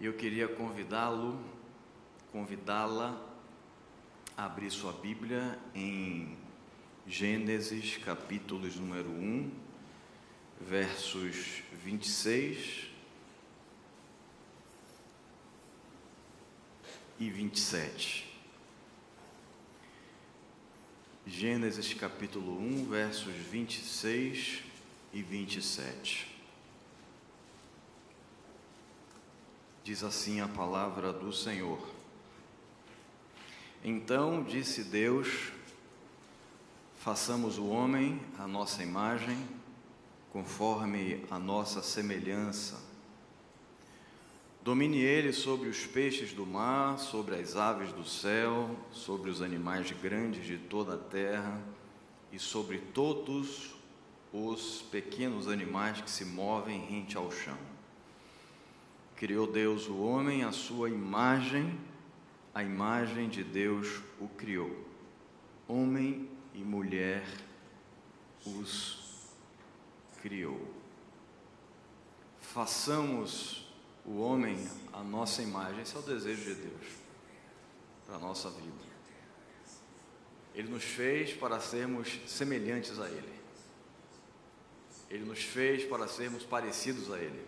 E 0.00 0.06
eu 0.06 0.14
queria 0.14 0.48
convidá-lo, 0.48 1.38
convidá-la 2.32 3.16
abrir 4.36 4.70
sua 4.70 4.92
Bíblia 4.92 5.58
em 5.72 6.36
Gênesis, 7.06 7.98
capítulos 7.98 8.76
número 8.76 9.08
1, 9.08 9.52
versos 10.60 11.62
26 11.84 12.93
e 17.18 17.30
27. 17.30 18.32
Gênesis 21.26 21.94
capítulo 21.94 22.60
1, 22.60 22.86
versos 22.86 23.34
26 23.34 24.62
e 25.12 25.22
27. 25.22 26.34
Diz 29.82 30.04
assim 30.04 30.40
a 30.40 30.48
palavra 30.48 31.12
do 31.12 31.32
Senhor. 31.32 31.88
Então 33.82 34.42
disse 34.42 34.84
Deus: 34.84 35.52
façamos 36.98 37.56
o 37.56 37.66
homem 37.68 38.20
à 38.38 38.46
nossa 38.46 38.82
imagem, 38.82 39.36
conforme 40.30 41.24
a 41.30 41.38
nossa 41.38 41.82
semelhança. 41.82 42.83
Domine 44.64 44.96
ele 44.96 45.30
sobre 45.30 45.68
os 45.68 45.84
peixes 45.84 46.32
do 46.32 46.46
mar, 46.46 46.98
sobre 46.98 47.34
as 47.34 47.54
aves 47.54 47.92
do 47.92 48.02
céu, 48.02 48.74
sobre 48.90 49.28
os 49.30 49.42
animais 49.42 49.92
grandes 49.92 50.46
de 50.46 50.56
toda 50.56 50.94
a 50.94 50.96
terra 50.96 51.60
e 52.32 52.38
sobre 52.38 52.78
todos 52.78 53.74
os 54.32 54.80
pequenos 54.90 55.48
animais 55.48 56.00
que 56.00 56.10
se 56.10 56.24
movem 56.24 56.80
rente 56.80 57.14
ao 57.14 57.30
chão. 57.30 57.58
Criou 59.16 59.46
Deus 59.46 59.86
o 59.86 59.98
homem 59.98 60.44
à 60.44 60.50
sua 60.50 60.88
imagem, 60.88 61.78
a 62.54 62.62
imagem 62.62 63.28
de 63.28 63.44
Deus 63.44 64.00
o 64.18 64.28
criou. 64.28 64.74
Homem 65.68 66.26
e 66.54 66.64
mulher 66.64 67.22
os 68.46 69.28
criou. 70.22 70.58
Façamos 72.40 73.63
o 74.04 74.20
homem 74.20 74.58
a 74.92 75.02
nossa 75.02 75.42
imagem, 75.42 75.80
esse 75.80 75.96
é 75.96 75.98
o 75.98 76.02
desejo 76.02 76.42
de 76.42 76.54
Deus 76.54 76.86
para 78.06 78.16
a 78.16 78.18
nossa 78.18 78.50
vida. 78.50 78.84
Ele 80.54 80.68
nos 80.68 80.84
fez 80.84 81.32
para 81.32 81.58
sermos 81.58 82.20
semelhantes 82.26 83.00
a 83.00 83.08
Ele. 83.08 83.34
Ele 85.10 85.24
nos 85.24 85.42
fez 85.42 85.84
para 85.84 86.06
sermos 86.06 86.44
parecidos 86.44 87.12
a 87.12 87.18
Ele. 87.18 87.44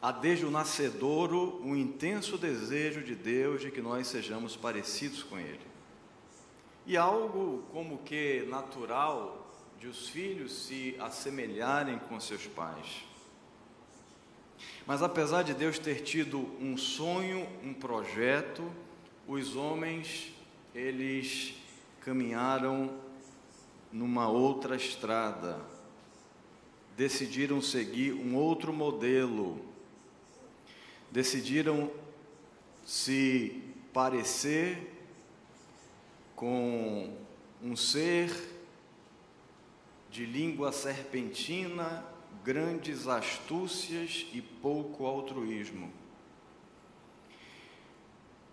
Há 0.00 0.12
desde 0.12 0.46
o 0.46 0.50
nascedouro 0.50 1.60
um 1.62 1.76
intenso 1.76 2.38
desejo 2.38 3.02
de 3.02 3.14
Deus 3.14 3.60
de 3.60 3.70
que 3.70 3.82
nós 3.82 4.06
sejamos 4.06 4.56
parecidos 4.56 5.22
com 5.22 5.38
Ele. 5.38 5.60
E 6.86 6.96
algo 6.96 7.64
como 7.72 7.98
que 7.98 8.46
natural 8.48 9.46
de 9.78 9.86
os 9.86 10.08
filhos 10.08 10.52
se 10.52 10.96
assemelharem 10.98 11.98
com 11.98 12.18
seus 12.18 12.46
pais. 12.46 13.09
Mas 14.90 15.04
apesar 15.04 15.44
de 15.44 15.54
Deus 15.54 15.78
ter 15.78 16.02
tido 16.02 16.40
um 16.60 16.76
sonho, 16.76 17.46
um 17.62 17.72
projeto, 17.72 18.68
os 19.24 19.54
homens, 19.54 20.34
eles 20.74 21.54
caminharam 22.00 22.98
numa 23.92 24.28
outra 24.28 24.74
estrada, 24.74 25.60
decidiram 26.96 27.62
seguir 27.62 28.14
um 28.14 28.34
outro 28.34 28.72
modelo, 28.72 29.64
decidiram 31.08 31.88
se 32.84 33.62
parecer 33.92 34.92
com 36.34 37.16
um 37.62 37.76
ser 37.76 38.28
de 40.10 40.26
língua 40.26 40.72
serpentina, 40.72 42.04
grandes 42.44 43.06
astúcias 43.06 44.26
e 44.32 44.40
pouco 44.40 45.06
altruísmo. 45.06 45.92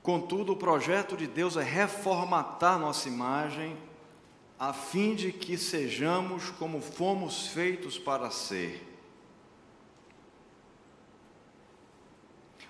Contudo, 0.02 0.54
o 0.54 0.58
projeto 0.58 1.18
de 1.18 1.28
Deus 1.28 1.58
é 1.58 1.64
reformatar 1.64 2.80
nossa 2.80 3.08
imagem, 3.08 3.78
a 4.60 4.74
fim 4.74 5.14
de 5.16 5.32
que 5.32 5.58
sejamos 5.58 6.50
como 6.52 6.82
fomos 6.82 7.48
feitos 7.48 8.00
para 8.00 8.32
ser. 8.32 8.88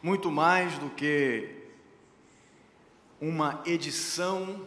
muito 0.02 0.32
mais 0.32 0.78
do 0.78 0.90
que 0.90 1.50
uma 3.20 3.62
edição 3.66 4.66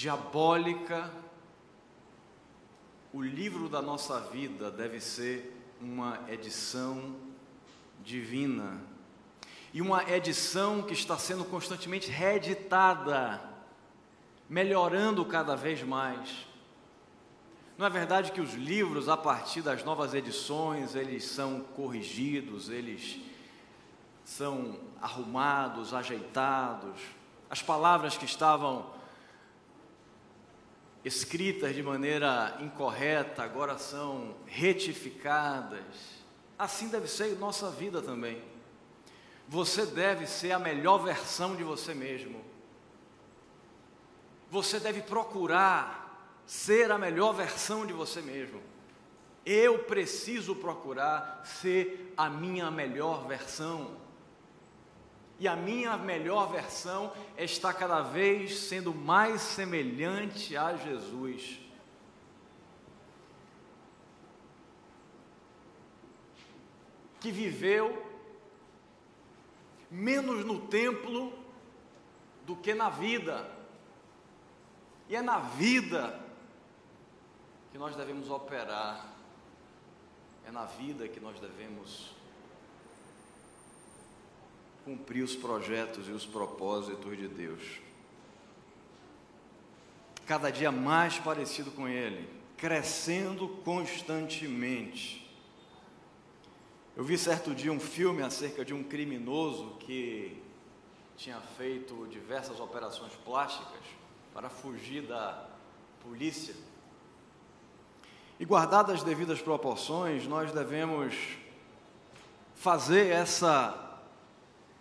diabólica, 0.00 1.10
o 3.12 3.20
livro 3.20 3.68
da 3.68 3.82
nossa 3.82 4.18
vida 4.18 4.70
deve 4.70 4.98
ser 4.98 5.54
uma 5.78 6.20
edição 6.26 7.16
divina. 8.02 8.80
E 9.74 9.82
uma 9.82 10.10
edição 10.10 10.80
que 10.80 10.94
está 10.94 11.18
sendo 11.18 11.44
constantemente 11.44 12.10
reeditada, 12.10 13.42
melhorando 14.48 15.22
cada 15.26 15.54
vez 15.54 15.82
mais. 15.82 16.46
Não 17.76 17.84
é 17.84 17.90
verdade 17.90 18.32
que 18.32 18.40
os 18.40 18.54
livros, 18.54 19.06
a 19.06 19.18
partir 19.18 19.60
das 19.60 19.84
novas 19.84 20.14
edições, 20.14 20.94
eles 20.94 21.26
são 21.26 21.60
corrigidos, 21.76 22.70
eles 22.70 23.20
são 24.24 24.80
arrumados, 24.98 25.92
ajeitados. 25.92 26.98
As 27.50 27.60
palavras 27.60 28.16
que 28.16 28.24
estavam 28.24 28.98
escritas 31.04 31.74
de 31.74 31.82
maneira 31.82 32.58
incorreta 32.60 33.42
agora 33.42 33.78
são 33.78 34.36
retificadas. 34.46 35.84
Assim 36.58 36.88
deve 36.88 37.08
ser 37.08 37.38
nossa 37.38 37.70
vida 37.70 38.02
também. 38.02 38.42
Você 39.48 39.86
deve 39.86 40.26
ser 40.26 40.52
a 40.52 40.58
melhor 40.58 40.98
versão 40.98 41.56
de 41.56 41.64
você 41.64 41.94
mesmo. 41.94 42.44
Você 44.50 44.78
deve 44.78 45.02
procurar 45.02 46.00
ser 46.44 46.90
a 46.90 46.98
melhor 46.98 47.32
versão 47.32 47.86
de 47.86 47.92
você 47.92 48.20
mesmo. 48.20 48.60
Eu 49.46 49.80
preciso 49.80 50.54
procurar 50.54 51.42
ser 51.44 52.12
a 52.16 52.28
minha 52.28 52.70
melhor 52.70 53.26
versão. 53.26 53.96
E 55.40 55.48
a 55.48 55.56
minha 55.56 55.96
melhor 55.96 56.52
versão 56.52 57.10
está 57.38 57.72
cada 57.72 58.02
vez 58.02 58.58
sendo 58.58 58.94
mais 58.94 59.40
semelhante 59.40 60.54
a 60.54 60.76
Jesus. 60.76 61.58
Que 67.18 67.32
viveu 67.32 68.06
menos 69.90 70.44
no 70.44 70.66
templo 70.66 71.32
do 72.44 72.54
que 72.54 72.74
na 72.74 72.90
vida. 72.90 73.50
E 75.08 75.16
é 75.16 75.22
na 75.22 75.38
vida 75.38 76.20
que 77.72 77.78
nós 77.78 77.96
devemos 77.96 78.28
operar, 78.28 79.06
é 80.46 80.50
na 80.50 80.66
vida 80.66 81.08
que 81.08 81.18
nós 81.18 81.40
devemos 81.40 82.19
cumprir 84.84 85.22
os 85.22 85.36
projetos 85.36 86.08
e 86.08 86.10
os 86.10 86.26
propósitos 86.26 87.16
de 87.16 87.28
Deus. 87.28 87.62
Cada 90.26 90.50
dia 90.50 90.70
mais 90.70 91.18
parecido 91.18 91.70
com 91.70 91.88
Ele, 91.88 92.28
crescendo 92.56 93.48
constantemente. 93.64 95.28
Eu 96.96 97.04
vi 97.04 97.16
certo 97.16 97.54
dia 97.54 97.72
um 97.72 97.80
filme 97.80 98.22
acerca 98.22 98.64
de 98.64 98.74
um 98.74 98.82
criminoso 98.82 99.76
que 99.80 100.40
tinha 101.16 101.40
feito 101.56 102.06
diversas 102.10 102.60
operações 102.60 103.12
plásticas 103.24 103.80
para 104.32 104.48
fugir 104.48 105.02
da 105.02 105.48
polícia. 106.02 106.54
E 108.38 108.44
guardadas 108.44 108.96
as 108.96 109.02
devidas 109.02 109.40
proporções, 109.42 110.26
nós 110.26 110.50
devemos 110.52 111.14
fazer 112.54 113.08
essa 113.08 113.89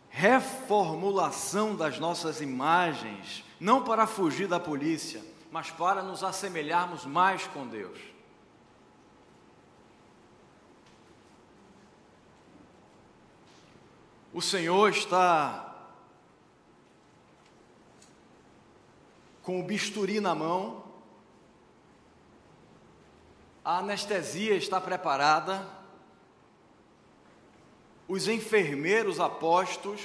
reformulação 0.10 1.76
das 1.76 2.00
nossas 2.00 2.42
imagens, 2.42 3.44
não 3.60 3.84
para 3.84 4.08
fugir 4.08 4.48
da 4.48 4.60
polícia, 4.60 5.24
mas 5.52 5.70
para 5.72 6.02
nos 6.02 6.24
assemelharmos 6.24 7.06
mais 7.06 7.46
com 7.48 7.68
Deus. 7.68 8.00
O 14.34 14.42
Senhor 14.42 14.90
está 14.90 15.66
com 19.42 19.60
o 19.60 19.64
bisturi 19.64 20.20
na 20.20 20.36
mão, 20.36 20.84
a 23.66 23.80
anestesia 23.80 24.56
está 24.56 24.80
preparada, 24.80 25.79
os 28.10 28.28
enfermeiros 28.28 29.20
apostos, 29.20 30.02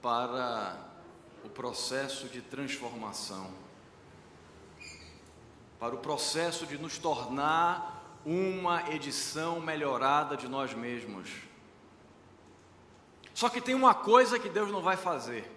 para 0.00 0.78
o 1.44 1.48
processo 1.48 2.28
de 2.28 2.40
transformação, 2.40 3.52
para 5.80 5.92
o 5.94 5.98
processo 5.98 6.64
de 6.64 6.78
nos 6.78 6.98
tornar 6.98 8.20
uma 8.24 8.88
edição 8.92 9.60
melhorada 9.60 10.36
de 10.36 10.46
nós 10.46 10.72
mesmos. 10.72 11.30
Só 13.34 13.48
que 13.48 13.60
tem 13.60 13.74
uma 13.74 13.94
coisa 13.94 14.38
que 14.38 14.48
Deus 14.48 14.70
não 14.70 14.82
vai 14.82 14.96
fazer. 14.96 15.50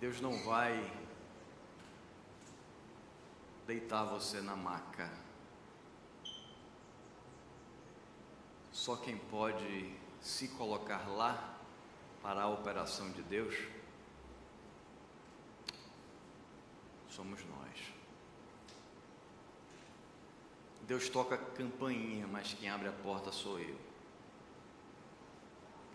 Deus 0.00 0.20
não 0.20 0.36
vai 0.44 1.03
deitar 3.66 4.04
você 4.04 4.40
na 4.40 4.56
maca. 4.56 5.10
Só 8.72 8.96
quem 8.96 9.16
pode 9.16 9.94
se 10.20 10.48
colocar 10.48 11.08
lá 11.08 11.58
para 12.22 12.42
a 12.42 12.48
operação 12.48 13.10
de 13.10 13.22
Deus 13.22 13.54
somos 17.14 17.44
nós. 17.44 17.94
Deus 20.82 21.08
toca 21.08 21.38
campainha, 21.38 22.26
mas 22.26 22.52
quem 22.54 22.68
abre 22.68 22.88
a 22.88 22.92
porta 22.92 23.30
sou 23.30 23.58
eu. 23.58 23.78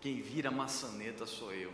Quem 0.00 0.22
vira 0.22 0.48
a 0.48 0.52
maçaneta 0.52 1.26
sou 1.26 1.52
eu. 1.52 1.72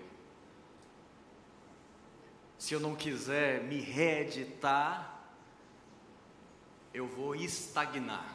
Se 2.58 2.74
eu 2.74 2.80
não 2.80 2.96
quiser 2.96 3.62
me 3.62 3.80
reeditar, 3.80 5.15
eu 6.96 7.06
vou 7.06 7.34
estagnar. 7.34 8.34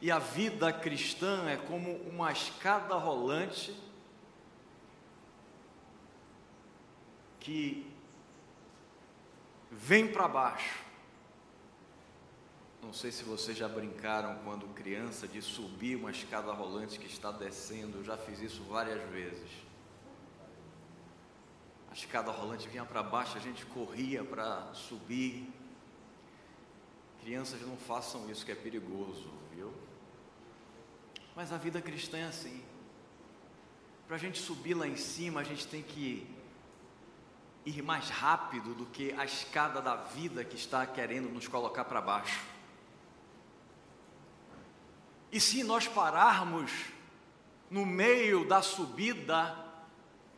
E 0.00 0.10
a 0.10 0.18
vida 0.18 0.72
cristã 0.72 1.46
é 1.50 1.56
como 1.56 1.92
uma 2.08 2.32
escada 2.32 2.94
rolante 2.94 3.76
que 7.40 7.92
vem 9.70 10.10
para 10.10 10.26
baixo. 10.26 10.82
Não 12.80 12.92
sei 12.94 13.12
se 13.12 13.22
vocês 13.22 13.58
já 13.58 13.68
brincaram 13.68 14.38
quando 14.44 14.66
criança 14.72 15.28
de 15.28 15.42
subir 15.42 15.96
uma 15.96 16.10
escada 16.10 16.52
rolante 16.52 16.98
que 16.98 17.06
está 17.06 17.30
descendo, 17.30 17.98
eu 17.98 18.04
já 18.04 18.16
fiz 18.16 18.40
isso 18.40 18.62
várias 18.64 19.02
vezes 19.10 19.67
escada 21.98 22.30
rolante 22.30 22.68
vinha 22.68 22.84
para 22.84 23.02
baixo, 23.02 23.36
a 23.36 23.40
gente 23.40 23.66
corria 23.66 24.22
para 24.24 24.72
subir. 24.72 25.52
Crianças 27.20 27.60
não 27.62 27.76
façam 27.76 28.30
isso 28.30 28.44
que 28.44 28.52
é 28.52 28.54
perigoso, 28.54 29.28
viu? 29.52 29.72
Mas 31.34 31.52
a 31.52 31.56
vida 31.56 31.82
cristã 31.82 32.18
é 32.18 32.24
assim. 32.24 32.62
Para 34.06 34.16
a 34.16 34.18
gente 34.18 34.38
subir 34.38 34.74
lá 34.74 34.86
em 34.86 34.96
cima, 34.96 35.40
a 35.40 35.44
gente 35.44 35.66
tem 35.66 35.82
que 35.82 36.26
ir 37.66 37.82
mais 37.82 38.08
rápido 38.08 38.74
do 38.74 38.86
que 38.86 39.12
a 39.12 39.24
escada 39.24 39.82
da 39.82 39.96
vida 39.96 40.44
que 40.44 40.56
está 40.56 40.86
querendo 40.86 41.28
nos 41.28 41.48
colocar 41.48 41.84
para 41.84 42.00
baixo. 42.00 42.46
E 45.30 45.40
se 45.40 45.62
nós 45.62 45.86
pararmos 45.86 46.70
no 47.68 47.84
meio 47.84 48.48
da 48.48 48.62
subida, 48.62 49.54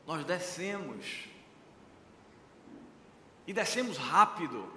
nós 0.06 0.24
descemos 0.24 1.29
e 3.46 3.52
descemos 3.52 3.96
rápido. 3.96 4.68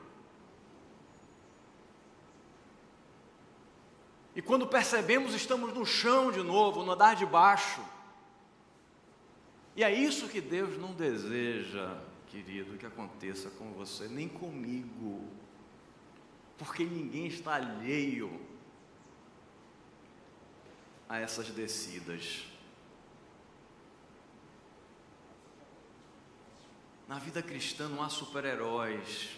E 4.36 4.41
quando 4.41 4.65
percebemos, 4.67 5.34
estamos 5.34 5.73
no 5.73 5.86
chão 5.86 6.32
de 6.32 6.41
novo, 6.41 6.84
no 6.84 6.91
andar 6.91 7.15
de 7.15 7.26
baixo. 7.26 7.82
E 9.76 9.84
é 9.84 9.93
isso 9.93 10.28
que 10.28 10.41
Deus 10.41 10.78
não 10.78 10.93
deseja, 10.93 11.97
querido, 12.28 12.78
que 12.78 12.86
aconteça 12.86 13.49
com 13.52 13.71
você, 13.73 14.08
nem 14.08 14.28
comigo, 14.28 15.28
porque 16.58 16.84
ninguém 16.84 17.28
está 17.28 17.56
alheio 17.56 18.39
a 21.08 21.19
essas 21.19 21.49
descidas. 21.49 22.53
Na 27.13 27.19
vida 27.19 27.43
cristã 27.43 27.88
não 27.88 28.02
há 28.02 28.10
super-heróis. 28.10 29.30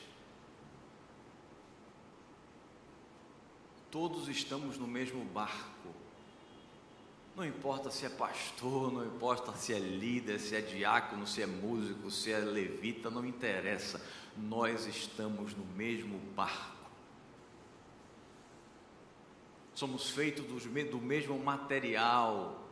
todos 3.91 4.29
estamos 4.29 4.77
no 4.77 4.87
mesmo 4.87 5.25
barco. 5.25 5.89
Não 7.35 7.43
importa 7.43 7.91
se 7.91 8.05
é 8.05 8.09
pastor, 8.09 8.93
não 8.93 9.05
importa 9.05 9.53
se 9.57 9.73
é 9.73 9.79
líder, 9.79 10.39
se 10.39 10.55
é 10.55 10.61
diácono, 10.61 11.27
se 11.27 11.41
é 11.41 11.45
músico, 11.45 12.09
se 12.09 12.31
é 12.31 12.39
levita, 12.39 13.09
não 13.09 13.25
interessa. 13.25 14.01
Nós 14.37 14.85
estamos 14.85 15.53
no 15.53 15.65
mesmo 15.65 16.17
barco. 16.33 16.89
Somos 19.73 20.09
feitos 20.11 20.45
do 20.45 21.01
mesmo 21.01 21.37
material. 21.37 22.69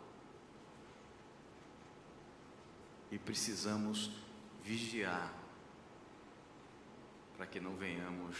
E 3.11 3.19
precisamos 3.19 4.22
vigiar 4.63 5.33
para 7.35 7.45
que 7.45 7.59
não 7.59 7.75
venhamos 7.75 8.37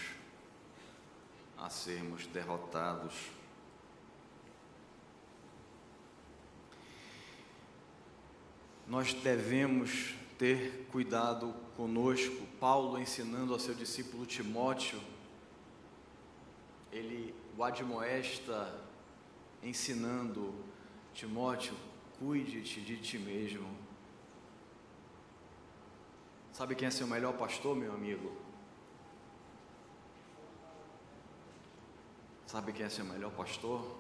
a 1.57 1.69
sermos 1.69 2.25
derrotados. 2.27 3.13
Nós 8.87 9.13
devemos 9.13 10.15
ter 10.37 10.87
cuidado 10.91 11.53
conosco. 11.75 12.45
Paulo 12.59 12.99
ensinando 12.99 13.53
ao 13.53 13.59
seu 13.59 13.73
discípulo 13.73 14.25
Timóteo, 14.25 15.01
ele 16.91 17.33
o 17.57 17.63
admoesta 17.63 18.73
ensinando 19.61 20.53
Timóteo, 21.13 21.75
cuide-te 22.19 22.81
de 22.81 22.97
ti 22.97 23.17
mesmo. 23.17 23.82
Sabe 26.53 26.75
quem 26.75 26.87
é 26.87 26.91
seu 26.91 27.07
melhor 27.07 27.33
pastor, 27.33 27.75
meu 27.75 27.91
amigo? 27.91 28.31
Sabe 32.45 32.71
quem 32.71 32.85
é 32.85 32.89
seu 32.89 33.03
melhor 33.03 33.31
pastor? 33.31 33.97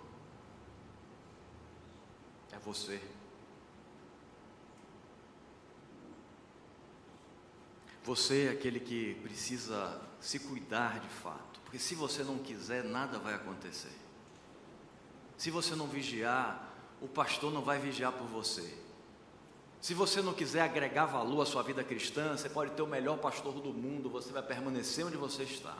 É 2.51 2.59
você. 2.59 3.01
Você 8.03 8.45
é 8.45 8.49
aquele 8.51 8.79
que 8.79 9.15
precisa 9.15 9.99
se 10.21 10.37
cuidar 10.37 10.99
de 10.99 11.09
fato, 11.09 11.59
porque 11.61 11.79
se 11.79 11.95
você 11.95 12.23
não 12.23 12.37
quiser, 12.37 12.83
nada 12.83 13.17
vai 13.17 13.33
acontecer. 13.33 13.97
Se 15.37 15.49
você 15.49 15.73
não 15.73 15.87
vigiar, 15.87 16.71
o 17.01 17.07
pastor 17.07 17.51
não 17.51 17.63
vai 17.63 17.79
vigiar 17.79 18.11
por 18.11 18.27
você. 18.27 18.82
Se 19.83 19.93
você 19.93 20.21
não 20.21 20.31
quiser 20.31 20.61
agregar 20.61 21.07
valor 21.07 21.41
à 21.41 21.45
sua 21.45 21.61
vida 21.61 21.83
cristã, 21.83 22.37
você 22.37 22.47
pode 22.47 22.71
ter 22.71 22.81
o 22.81 22.87
melhor 22.87 23.17
pastor 23.17 23.55
do 23.55 23.73
mundo, 23.73 24.09
você 24.09 24.31
vai 24.31 24.41
permanecer 24.41 25.05
onde 25.05 25.17
você 25.17 25.43
está. 25.43 25.77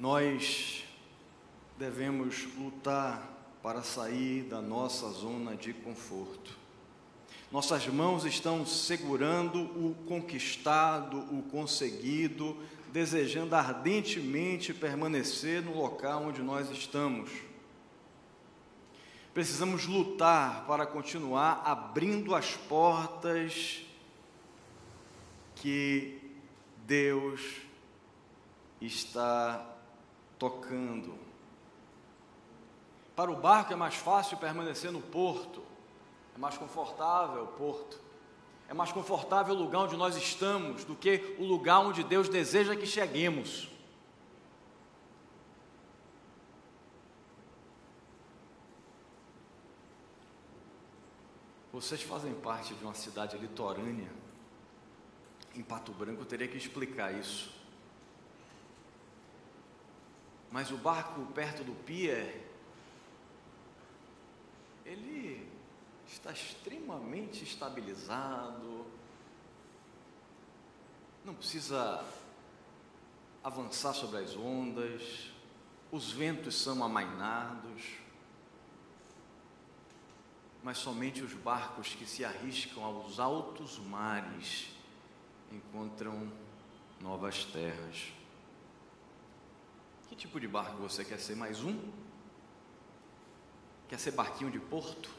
Nós 0.00 0.84
devemos 1.78 2.48
lutar 2.56 3.52
para 3.62 3.82
sair 3.82 4.44
da 4.44 4.62
nossa 4.62 5.10
zona 5.10 5.54
de 5.54 5.74
conforto. 5.74 6.56
Nossas 7.52 7.86
mãos 7.88 8.24
estão 8.24 8.64
segurando 8.64 9.60
o 9.60 9.94
conquistado, 10.08 11.18
o 11.18 11.42
conseguido, 11.42 12.56
desejando 12.94 13.56
ardentemente 13.56 14.72
permanecer 14.72 15.60
no 15.60 15.76
local 15.76 16.26
onde 16.26 16.40
nós 16.40 16.70
estamos. 16.70 17.28
Precisamos 19.34 19.84
lutar 19.84 20.64
para 20.64 20.86
continuar 20.86 21.60
abrindo 21.64 22.36
as 22.36 22.54
portas 22.54 23.84
que 25.56 26.36
Deus 26.86 27.40
está 28.80 29.74
tocando. 30.38 31.18
Para 33.16 33.32
o 33.32 33.40
barco 33.40 33.72
é 33.72 33.76
mais 33.76 33.96
fácil 33.96 34.36
permanecer 34.36 34.92
no 34.92 35.00
porto, 35.00 35.64
é 36.36 36.38
mais 36.38 36.56
confortável 36.56 37.42
o 37.42 37.48
porto, 37.48 38.00
é 38.68 38.74
mais 38.74 38.90
confortável 38.90 39.54
o 39.54 39.58
lugar 39.58 39.80
onde 39.80 39.96
nós 39.96 40.16
estamos 40.16 40.84
do 40.84 40.94
que 40.94 41.36
o 41.38 41.44
lugar 41.44 41.80
onde 41.80 42.02
Deus 42.02 42.28
deseja 42.28 42.74
que 42.74 42.86
cheguemos. 42.86 43.68
Vocês 51.72 52.02
fazem 52.02 52.32
parte 52.34 52.72
de 52.72 52.84
uma 52.84 52.94
cidade 52.94 53.36
litorânea, 53.36 54.10
em 55.54 55.62
Pato 55.62 55.92
Branco, 55.92 56.22
eu 56.22 56.26
teria 56.26 56.48
que 56.48 56.56
explicar 56.56 57.12
isso. 57.12 57.52
Mas 60.50 60.70
o 60.70 60.76
barco 60.76 61.20
perto 61.32 61.64
do 61.64 61.72
pier, 61.72 62.44
ele 64.86 65.53
está 66.06 66.32
extremamente 66.32 67.44
estabilizado, 67.44 68.86
não 71.24 71.34
precisa 71.34 72.04
avançar 73.42 73.94
sobre 73.94 74.18
as 74.18 74.36
ondas, 74.36 75.32
os 75.90 76.10
ventos 76.10 76.54
são 76.54 76.82
amainados, 76.82 77.82
mas 80.62 80.78
somente 80.78 81.22
os 81.22 81.32
barcos 81.34 81.94
que 81.94 82.06
se 82.06 82.24
arriscam 82.24 82.82
aos 82.82 83.20
altos 83.20 83.78
mares 83.78 84.70
encontram 85.52 86.32
novas 87.00 87.44
terras. 87.44 88.12
Que 90.08 90.16
tipo 90.16 90.40
de 90.40 90.48
barco 90.48 90.76
você 90.78 91.04
quer 91.04 91.18
ser? 91.18 91.36
Mais 91.36 91.62
um? 91.62 91.92
Quer 93.88 93.98
ser 93.98 94.12
barquinho 94.12 94.50
de 94.50 94.58
porto? 94.58 95.10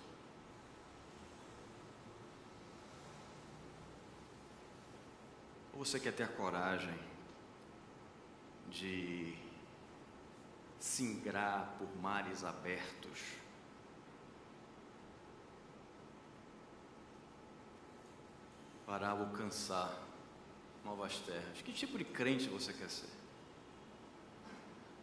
Ou 5.75 5.83
você 5.83 5.99
quer 5.99 6.13
ter 6.13 6.23
a 6.23 6.27
coragem 6.27 6.97
de 8.69 9.35
singrar 10.79 11.75
por 11.77 11.93
mares 12.01 12.45
abertos? 12.45 13.19
Para 18.85 19.09
alcançar 19.09 20.01
novas 20.85 21.17
terras. 21.17 21.61
Que 21.61 21.73
tipo 21.73 21.97
de 21.97 22.05
crente 22.05 22.47
você 22.47 22.71
quer 22.71 22.89
ser? 22.89 23.09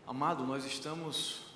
Amado, 0.07 0.45
nós 0.45 0.65
estamos 0.65 1.53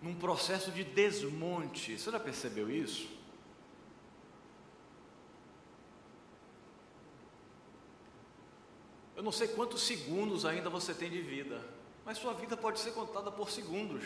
num 0.00 0.14
processo 0.14 0.70
de 0.70 0.82
desmonte. 0.82 1.98
Você 1.98 2.10
já 2.10 2.20
percebeu 2.20 2.70
isso? 2.70 3.16
Eu 9.15 9.15
não 9.26 9.32
sei 9.32 9.48
quantos 9.48 9.82
segundos 9.82 10.44
ainda 10.44 10.70
você 10.70 10.94
tem 10.94 11.10
de 11.10 11.20
vida, 11.20 11.60
mas 12.04 12.16
sua 12.16 12.32
vida 12.32 12.56
pode 12.56 12.78
ser 12.78 12.92
contada 12.92 13.28
por 13.28 13.50
segundos. 13.50 14.04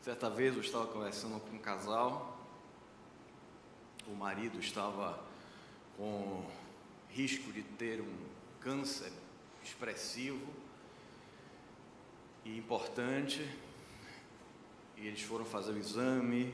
Certa 0.00 0.28
vez 0.28 0.56
eu 0.56 0.60
estava 0.60 0.88
conversando 0.88 1.38
com 1.38 1.54
um 1.54 1.60
casal, 1.60 2.36
o 4.08 4.10
marido 4.16 4.58
estava 4.58 5.22
com 5.96 6.44
risco 7.10 7.52
de 7.52 7.62
ter 7.62 8.00
um 8.00 8.18
câncer 8.58 9.12
expressivo 9.62 10.44
e 12.44 12.58
importante. 12.58 13.48
E 14.96 15.06
eles 15.06 15.22
foram 15.22 15.44
fazer 15.44 15.70
o 15.70 15.78
exame. 15.78 16.52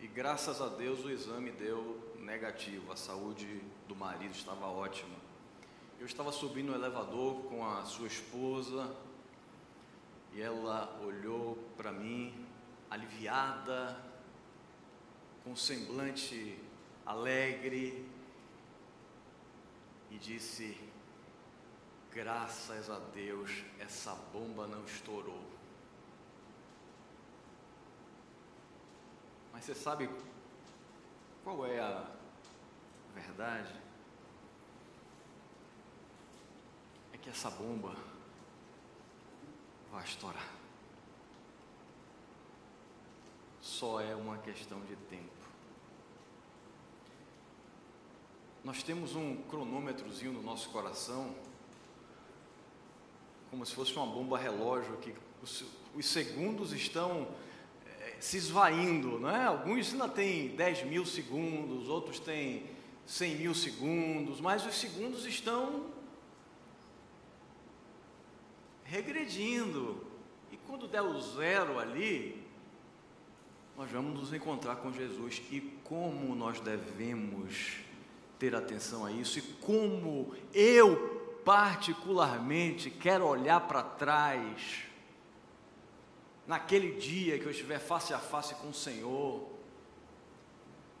E 0.00 0.06
graças 0.06 0.62
a 0.62 0.68
Deus 0.68 1.04
o 1.04 1.10
exame 1.10 1.50
deu 1.50 2.15
negativo. 2.26 2.92
A 2.92 2.96
saúde 2.96 3.62
do 3.86 3.94
marido 3.94 4.32
estava 4.32 4.66
ótima. 4.66 5.16
Eu 5.98 6.04
estava 6.04 6.32
subindo 6.32 6.72
no 6.72 6.74
elevador 6.74 7.44
com 7.44 7.64
a 7.64 7.84
sua 7.84 8.08
esposa 8.08 8.94
e 10.34 10.42
ela 10.42 11.00
olhou 11.02 11.56
para 11.76 11.92
mim 11.92 12.46
aliviada, 12.90 13.96
com 15.42 15.52
um 15.52 15.56
semblante 15.56 16.58
alegre 17.06 18.06
e 20.10 20.18
disse: 20.18 20.76
Graças 22.12 22.90
a 22.90 22.98
Deus, 22.98 23.64
essa 23.78 24.14
bomba 24.32 24.66
não 24.66 24.84
estourou. 24.84 25.42
Mas 29.52 29.64
você 29.64 29.74
sabe 29.74 30.10
qual 31.42 31.64
é 31.64 31.80
a 31.80 32.15
verdade? 33.20 33.74
É 37.12 37.18
que 37.18 37.28
essa 37.28 37.50
bomba 37.50 37.96
vai 39.90 40.04
estourar. 40.04 40.56
só 43.66 44.00
é 44.00 44.14
uma 44.14 44.38
questão 44.38 44.80
de 44.80 44.96
tempo. 44.96 45.24
Nós 48.64 48.82
temos 48.82 49.14
um 49.14 49.36
cronômetrozinho 49.42 50.32
no 50.32 50.42
nosso 50.42 50.70
coração, 50.70 51.34
como 53.50 53.66
se 53.66 53.74
fosse 53.74 53.94
uma 53.94 54.06
bomba 54.06 54.38
relógio, 54.38 54.96
que 54.96 55.14
os, 55.42 55.64
os 55.94 56.06
segundos 56.06 56.72
estão 56.72 57.28
é, 58.00 58.16
se 58.18 58.38
esvaindo, 58.38 59.18
não 59.18 59.30
é? 59.30 59.44
Alguns 59.44 59.92
ainda 59.92 60.08
têm 60.08 60.48
10 60.56 60.84
mil 60.84 61.04
segundos, 61.04 61.88
outros 61.88 62.18
têm 62.18 62.64
100 63.06 63.36
mil 63.36 63.54
segundos, 63.54 64.40
mas 64.40 64.66
os 64.66 64.74
segundos 64.74 65.24
estão 65.24 65.86
regredindo. 68.84 70.04
E 70.50 70.56
quando 70.56 70.88
der 70.88 71.02
o 71.02 71.20
zero 71.20 71.78
ali, 71.78 72.44
nós 73.76 73.90
vamos 73.90 74.18
nos 74.18 74.32
encontrar 74.32 74.76
com 74.76 74.92
Jesus. 74.92 75.40
E 75.50 75.60
como 75.84 76.34
nós 76.34 76.58
devemos 76.60 77.78
ter 78.38 78.54
atenção 78.54 79.04
a 79.04 79.12
isso, 79.12 79.38
e 79.38 79.42
como 79.42 80.34
eu, 80.52 81.40
particularmente, 81.44 82.90
quero 82.90 83.26
olhar 83.26 83.60
para 83.60 83.82
trás, 83.82 84.82
naquele 86.46 86.98
dia 87.00 87.38
que 87.38 87.46
eu 87.46 87.50
estiver 87.50 87.78
face 87.78 88.12
a 88.12 88.18
face 88.18 88.54
com 88.56 88.68
o 88.68 88.74
Senhor, 88.74 89.55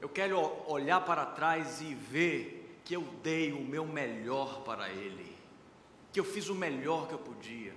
eu 0.06 0.10
quero 0.10 0.62
olhar 0.68 1.04
para 1.04 1.26
trás 1.26 1.80
e 1.80 1.92
ver 1.92 2.80
que 2.84 2.94
eu 2.94 3.02
dei 3.24 3.52
o 3.52 3.60
meu 3.60 3.84
melhor 3.84 4.60
para 4.60 4.88
Ele, 4.88 5.36
que 6.12 6.20
eu 6.20 6.24
fiz 6.24 6.48
o 6.48 6.54
melhor 6.54 7.08
que 7.08 7.14
eu 7.14 7.18
podia, 7.18 7.74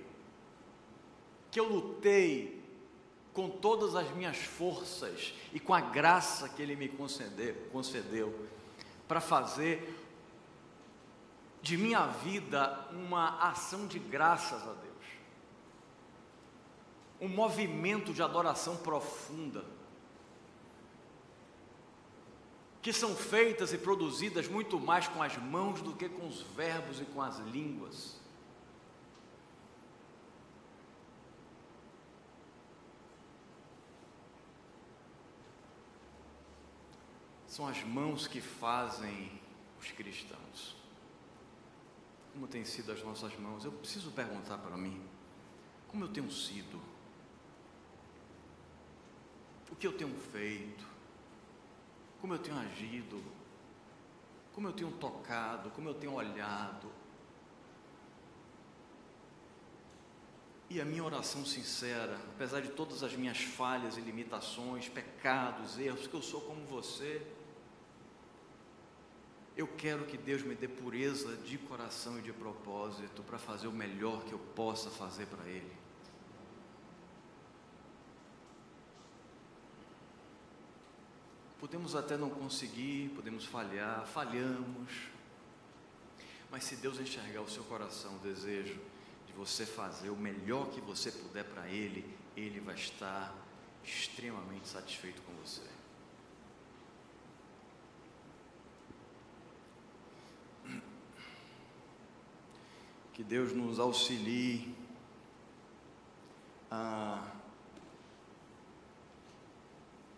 que 1.50 1.58
eu 1.58 1.68
lutei 1.68 2.62
com 3.32 3.50
todas 3.50 3.96
as 3.96 4.08
minhas 4.12 4.36
forças 4.36 5.34
e 5.52 5.58
com 5.58 5.74
a 5.74 5.80
graça 5.80 6.48
que 6.48 6.62
Ele 6.62 6.76
me 6.76 6.88
concedeu, 6.88 7.56
concedeu 7.72 8.48
para 9.08 9.20
fazer 9.20 9.98
de 11.60 11.76
minha 11.76 12.06
vida 12.06 12.86
uma 12.92 13.40
ação 13.40 13.88
de 13.88 13.98
graças 13.98 14.62
a 14.62 14.72
Deus, 14.72 15.06
um 17.20 17.28
movimento 17.28 18.14
de 18.14 18.22
adoração 18.22 18.76
profunda 18.76 19.79
que 22.82 22.92
são 22.92 23.14
feitas 23.14 23.72
e 23.72 23.78
produzidas 23.78 24.48
muito 24.48 24.78
mais 24.80 25.06
com 25.06 25.22
as 25.22 25.36
mãos 25.36 25.82
do 25.82 25.94
que 25.94 26.08
com 26.08 26.26
os 26.26 26.40
verbos 26.40 27.00
e 27.00 27.04
com 27.04 27.20
as 27.20 27.38
línguas. 27.38 28.18
São 37.46 37.66
as 37.66 37.82
mãos 37.84 38.26
que 38.26 38.40
fazem 38.40 39.30
os 39.78 39.90
cristãos. 39.90 40.76
Como 42.32 42.46
têm 42.46 42.64
sido 42.64 42.92
as 42.92 43.02
nossas 43.02 43.36
mãos? 43.38 43.64
Eu 43.64 43.72
preciso 43.72 44.10
perguntar 44.12 44.56
para 44.56 44.76
mim: 44.76 45.02
como 45.88 46.04
eu 46.04 46.08
tenho 46.08 46.30
sido? 46.30 46.80
O 49.70 49.76
que 49.76 49.86
eu 49.86 49.92
tenho 49.92 50.14
feito? 50.32 50.99
Como 52.20 52.34
eu 52.34 52.38
tenho 52.38 52.58
agido, 52.58 53.22
como 54.52 54.68
eu 54.68 54.72
tenho 54.72 54.90
tocado, 54.92 55.70
como 55.70 55.88
eu 55.88 55.94
tenho 55.94 56.12
olhado. 56.12 56.90
E 60.68 60.80
a 60.80 60.84
minha 60.84 61.02
oração 61.02 61.44
sincera, 61.44 62.16
apesar 62.34 62.60
de 62.60 62.68
todas 62.68 63.02
as 63.02 63.14
minhas 63.16 63.38
falhas 63.38 63.96
e 63.96 64.00
limitações, 64.00 64.88
pecados, 64.88 65.78
erros, 65.78 66.06
que 66.06 66.14
eu 66.14 66.22
sou 66.22 66.40
como 66.42 66.64
você, 66.66 67.26
eu 69.56 69.66
quero 69.66 70.04
que 70.04 70.16
Deus 70.16 70.42
me 70.42 70.54
dê 70.54 70.68
pureza 70.68 71.36
de 71.38 71.58
coração 71.58 72.18
e 72.18 72.22
de 72.22 72.32
propósito 72.32 73.22
para 73.22 73.38
fazer 73.38 73.66
o 73.66 73.72
melhor 73.72 74.24
que 74.24 74.32
eu 74.32 74.38
possa 74.38 74.88
fazer 74.90 75.26
para 75.26 75.44
Ele. 75.48 75.76
Podemos 81.60 81.94
até 81.94 82.16
não 82.16 82.30
conseguir, 82.30 83.10
podemos 83.14 83.44
falhar, 83.44 84.06
falhamos. 84.06 85.08
Mas 86.50 86.64
se 86.64 86.76
Deus 86.76 86.98
enxergar 86.98 87.42
o 87.42 87.50
seu 87.50 87.62
coração, 87.64 88.16
o 88.16 88.18
desejo 88.20 88.80
de 89.26 89.32
você 89.34 89.66
fazer 89.66 90.08
o 90.08 90.16
melhor 90.16 90.70
que 90.70 90.80
você 90.80 91.12
puder 91.12 91.44
para 91.44 91.68
Ele, 91.68 92.16
Ele 92.34 92.60
vai 92.60 92.74
estar 92.74 93.34
extremamente 93.84 94.68
satisfeito 94.68 95.20
com 95.20 95.32
você. 95.34 95.68
Que 103.12 103.22
Deus 103.22 103.52
nos 103.52 103.78
auxilie 103.78 104.74
a 106.70 107.19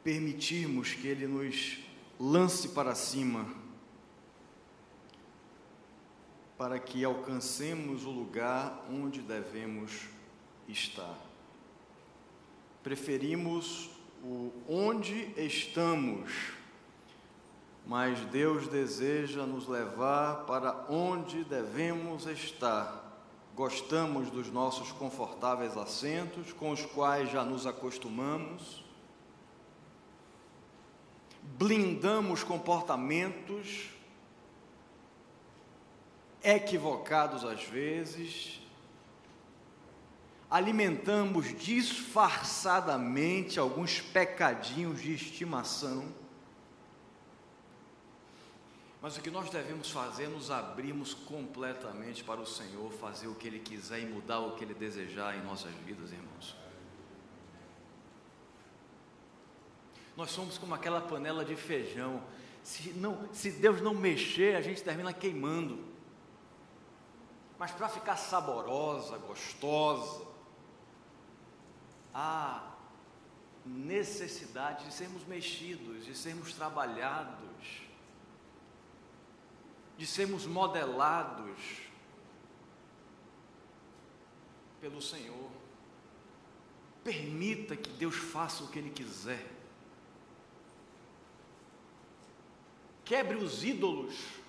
permitirmos 0.02 0.94
que 0.94 1.06
Ele 1.06 1.26
nos 1.26 1.78
lance 2.18 2.68
para 2.68 2.94
cima, 2.94 3.46
para 6.58 6.78
que 6.78 7.04
alcancemos 7.04 8.04
o 8.04 8.10
lugar 8.10 8.84
onde 8.90 9.20
devemos 9.20 10.08
estar. 10.68 11.18
Preferimos 12.82 13.90
o 14.22 14.52
onde 14.68 15.32
estamos, 15.36 16.52
mas 17.86 18.20
Deus 18.26 18.68
deseja 18.68 19.44
nos 19.44 19.66
levar 19.66 20.44
para 20.46 20.86
onde 20.88 21.44
devemos 21.44 22.26
estar. 22.26 23.00
Gostamos 23.54 24.30
dos 24.30 24.50
nossos 24.50 24.92
confortáveis 24.92 25.76
assentos, 25.76 26.52
com 26.52 26.70
os 26.70 26.86
quais 26.86 27.30
já 27.30 27.44
nos 27.44 27.66
acostumamos 27.66 28.81
blindamos 31.42 32.44
comportamentos 32.44 33.90
equivocados 36.42 37.44
às 37.44 37.62
vezes, 37.64 38.60
alimentamos 40.50 41.56
disfarçadamente 41.56 43.58
alguns 43.58 44.00
pecadinhos 44.00 45.00
de 45.00 45.14
estimação. 45.14 46.04
Mas 49.00 49.16
o 49.16 49.20
que 49.20 49.30
nós 49.30 49.48
devemos 49.50 49.90
fazer 49.90 50.24
é 50.24 50.28
nos 50.28 50.50
abrirmos 50.50 51.14
completamente 51.14 52.22
para 52.22 52.40
o 52.40 52.46
Senhor, 52.46 52.92
fazer 52.92 53.26
o 53.26 53.34
que 53.34 53.48
Ele 53.48 53.58
quiser 53.58 54.00
e 54.00 54.06
mudar 54.06 54.40
o 54.40 54.54
que 54.54 54.62
Ele 54.62 54.74
desejar 54.74 55.36
em 55.36 55.42
nossas 55.42 55.72
vidas, 55.86 56.12
irmãos. 56.12 56.61
Nós 60.16 60.30
somos 60.30 60.58
como 60.58 60.74
aquela 60.74 61.00
panela 61.00 61.44
de 61.44 61.56
feijão. 61.56 62.22
Se, 62.62 62.90
não, 62.90 63.32
se 63.32 63.50
Deus 63.50 63.80
não 63.80 63.94
mexer, 63.94 64.56
a 64.56 64.60
gente 64.60 64.82
termina 64.82 65.12
queimando. 65.12 65.84
Mas 67.58 67.70
para 67.70 67.88
ficar 67.88 68.16
saborosa, 68.16 69.16
gostosa, 69.18 70.26
há 72.12 72.72
necessidade 73.64 74.86
de 74.86 74.92
sermos 74.92 75.24
mexidos, 75.26 76.04
de 76.04 76.14
sermos 76.16 76.52
trabalhados, 76.52 77.82
de 79.96 80.06
sermos 80.06 80.46
modelados 80.46 81.82
pelo 84.80 85.00
Senhor. 85.00 85.50
Permita 87.04 87.76
que 87.76 87.90
Deus 87.90 88.16
faça 88.16 88.64
o 88.64 88.68
que 88.68 88.78
Ele 88.78 88.90
quiser. 88.90 89.61
Quebre 93.12 93.36
os 93.36 93.62
ídolos. 93.62 94.40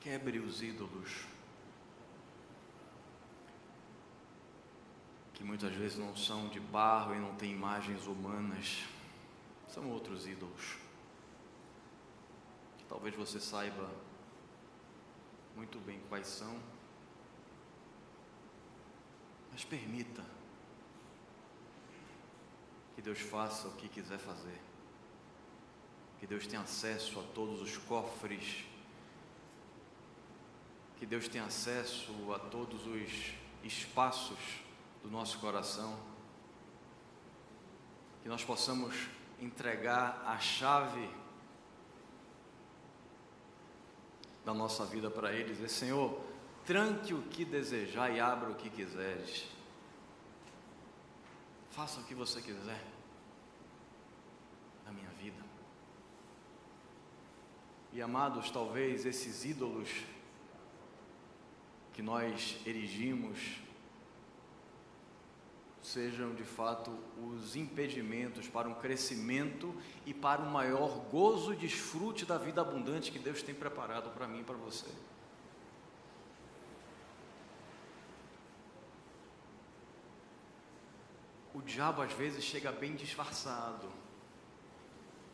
Quebre 0.00 0.38
os 0.38 0.62
ídolos. 0.62 1.26
Que 5.34 5.44
muitas 5.44 5.70
vezes 5.74 5.98
não 5.98 6.16
são 6.16 6.48
de 6.48 6.58
barro 6.58 7.14
e 7.14 7.18
não 7.18 7.34
têm 7.34 7.52
imagens 7.52 8.06
humanas. 8.06 8.86
São 9.68 9.90
outros 9.90 10.26
ídolos. 10.26 10.78
Talvez 12.88 13.14
você 13.14 13.38
saiba 13.38 13.90
muito 15.54 15.78
bem 15.80 16.00
quais 16.08 16.26
são. 16.26 16.58
Mas 19.52 19.62
permita 19.62 20.39
que 23.00 23.04
Deus 23.04 23.20
faça 23.20 23.66
o 23.66 23.72
que 23.72 23.88
quiser 23.88 24.18
fazer. 24.18 24.60
Que 26.18 26.26
Deus 26.26 26.46
tenha 26.46 26.60
acesso 26.60 27.18
a 27.18 27.22
todos 27.34 27.62
os 27.62 27.78
cofres. 27.78 28.66
Que 30.98 31.06
Deus 31.06 31.26
tenha 31.26 31.44
acesso 31.44 32.12
a 32.30 32.38
todos 32.38 32.86
os 32.86 33.32
espaços 33.64 34.38
do 35.02 35.10
nosso 35.10 35.38
coração, 35.38 35.98
que 38.22 38.28
nós 38.28 38.44
possamos 38.44 38.94
entregar 39.40 40.22
a 40.26 40.38
chave 40.38 41.08
da 44.44 44.52
nossa 44.52 44.84
vida 44.84 45.10
para 45.10 45.32
Ele, 45.32 45.54
dizer: 45.54 45.70
Senhor, 45.70 46.20
tranque 46.66 47.14
o 47.14 47.22
que 47.22 47.46
desejar 47.46 48.14
e 48.14 48.20
abra 48.20 48.50
o 48.50 48.56
que 48.56 48.68
quiseres. 48.68 49.46
Faça 51.70 52.00
o 52.00 52.04
que 52.04 52.14
você 52.14 52.40
quiser 52.42 52.84
na 54.84 54.92
minha 54.92 55.10
vida. 55.10 55.42
E 57.92 58.02
amados, 58.02 58.50
talvez 58.50 59.06
esses 59.06 59.44
ídolos 59.44 59.88
que 61.92 62.02
nós 62.02 62.58
erigimos 62.66 63.60
sejam 65.82 66.34
de 66.34 66.44
fato 66.44 66.96
os 67.18 67.56
impedimentos 67.56 68.46
para 68.48 68.68
um 68.68 68.74
crescimento 68.74 69.74
e 70.06 70.12
para 70.12 70.42
um 70.42 70.50
maior 70.50 70.98
gozo 71.10 71.52
e 71.52 71.56
desfrute 71.56 72.24
da 72.24 72.38
vida 72.38 72.60
abundante 72.60 73.10
que 73.10 73.18
Deus 73.18 73.42
tem 73.42 73.54
preparado 73.54 74.10
para 74.10 74.28
mim 74.28 74.40
e 74.40 74.44
para 74.44 74.56
você. 74.56 74.88
Diabo 81.70 82.02
às 82.02 82.12
vezes 82.12 82.44
chega 82.44 82.72
bem 82.72 82.94
disfarçado, 82.94 83.88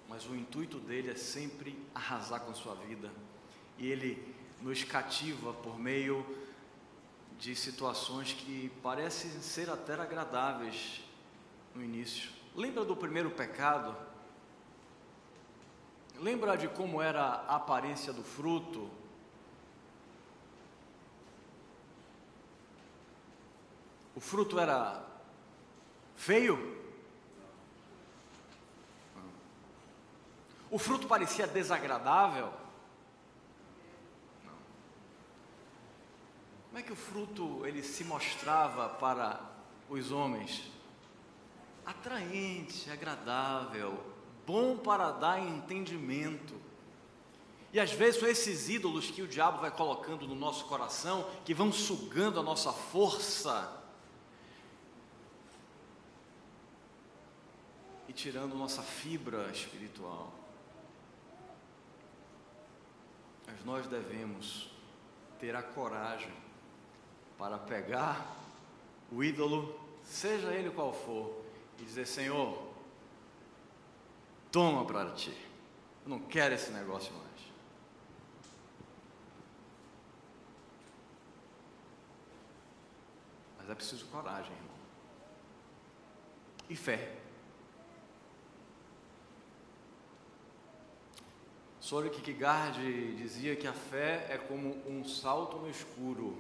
mas 0.09 0.27
o 0.27 0.37
intuito 0.37 0.79
dele 0.79 1.11
é 1.11 1.15
sempre 1.17 1.77
arrasar 1.95 2.41
com 2.41 2.55
sua 2.55 2.75
vida, 2.75 3.11
e 3.79 3.87
ele 3.87 4.35
nos 4.61 4.85
cativa 4.85 5.53
por 5.55 5.79
meio 5.79 6.25
de 7.39 7.57
situações 7.57 8.33
que 8.33 8.71
parecem 8.83 9.31
ser 9.41 9.71
até 9.71 9.95
agradáveis 9.95 11.03
no 11.75 11.83
início. 11.83 12.31
Lembra 12.55 12.85
do 12.85 12.97
primeiro 12.97 13.31
pecado? 13.31 13.95
Lembra 16.19 16.57
de 16.57 16.69
como 16.69 17.03
era 17.03 17.23
a 17.23 17.57
aparência 17.57 18.13
do 18.13 18.23
fruto? 18.23 18.91
O 24.15 24.21
fruto 24.21 24.59
era 24.59 25.16
feio? 26.17 26.77
O 30.71 30.79
fruto 30.79 31.07
parecia 31.07 31.47
desagradável? 31.47 32.53
Como 36.67 36.79
é 36.79 36.83
que 36.83 36.93
o 36.93 36.97
fruto 36.97 37.65
ele 37.65 37.83
se 37.83 38.05
mostrava 38.05 38.89
para 38.89 39.41
os 39.89 40.11
homens? 40.11 40.71
Atraente, 41.87 42.91
agradável, 42.91 44.05
bom 44.45 44.77
para 44.77 45.13
dar 45.13 45.41
entendimento. 45.41 46.55
E 47.73 47.81
às 47.81 47.93
vezes 47.93 48.21
são 48.21 48.29
esses 48.29 48.69
ídolos 48.69 49.11
que 49.11 49.23
o 49.23 49.29
diabo 49.29 49.61
vai 49.61 49.71
colocando 49.71 50.27
no 50.27 50.35
nosso 50.35 50.65
coração, 50.65 51.27
que 51.45 51.55
vão 51.55 51.73
sugando 51.73 52.41
a 52.41 52.43
nossa 52.43 52.73
força 52.73 53.86
tirando 58.17 58.57
nossa 58.57 58.83
fibra 58.83 59.49
espiritual. 59.51 60.33
Mas 63.47 63.63
nós 63.65 63.87
devemos 63.87 64.71
ter 65.39 65.55
a 65.55 65.63
coragem 65.63 66.33
para 67.39 67.59
pegar 67.59 68.35
o 69.13 69.23
ídolo, 69.23 69.79
seja 70.03 70.53
ele 70.53 70.71
qual 70.71 70.93
for, 70.93 71.45
e 71.79 71.85
dizer: 71.85 72.07
Senhor, 72.07 72.73
toma 74.51 74.85
para 74.87 75.11
ti, 75.13 75.37
eu 76.03 76.09
não 76.09 76.21
quero 76.21 76.55
esse 76.55 76.71
negócio 76.71 77.13
mais. 77.13 77.27
Mas 83.59 83.71
é 83.71 83.75
preciso 83.75 84.07
coragem, 84.07 84.53
irmão. 84.53 84.77
E 86.69 86.75
fé. 86.75 87.26
Soren 91.87 92.11
Kierkegaard 92.11 92.81
dizia 93.15 93.55
que 93.55 93.65
a 93.65 93.73
fé 93.73 94.27
é 94.29 94.37
como 94.37 94.75
um 94.91 95.05
salto 95.05 95.57
no 95.59 95.71
escuro 95.71 96.37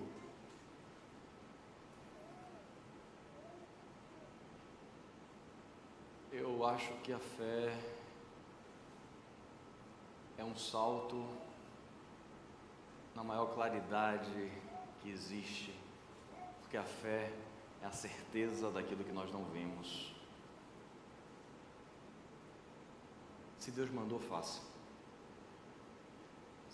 Eu 6.32 6.66
acho 6.66 6.92
que 6.94 7.12
a 7.12 7.20
fé 7.20 7.72
é 10.36 10.42
um 10.42 10.56
salto 10.56 11.24
na 13.14 13.22
maior 13.22 13.54
claridade 13.54 14.50
que 15.00 15.10
existe, 15.10 15.72
porque 16.60 16.76
a 16.76 16.82
fé 16.82 17.32
é 17.80 17.86
a 17.86 17.92
certeza 17.92 18.68
daquilo 18.72 19.04
que 19.04 19.12
nós 19.12 19.32
não 19.32 19.44
vemos. 19.44 20.12
Se 23.60 23.70
Deus 23.70 23.90
mandou, 23.90 24.18
faça. 24.18 24.75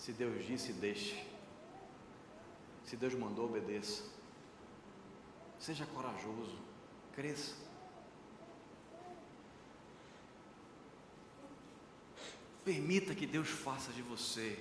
Se 0.02 0.12
Deus 0.12 0.44
disse, 0.44 0.72
deixe. 0.72 1.24
Se 2.84 2.96
Deus 2.96 3.14
mandou, 3.14 3.44
obedeça. 3.44 4.02
Seja 5.60 5.86
corajoso, 5.86 6.58
cresça. 7.14 7.54
Permita 12.64 13.14
que 13.14 13.28
Deus 13.28 13.48
faça 13.48 13.92
de 13.92 14.02
você 14.02 14.58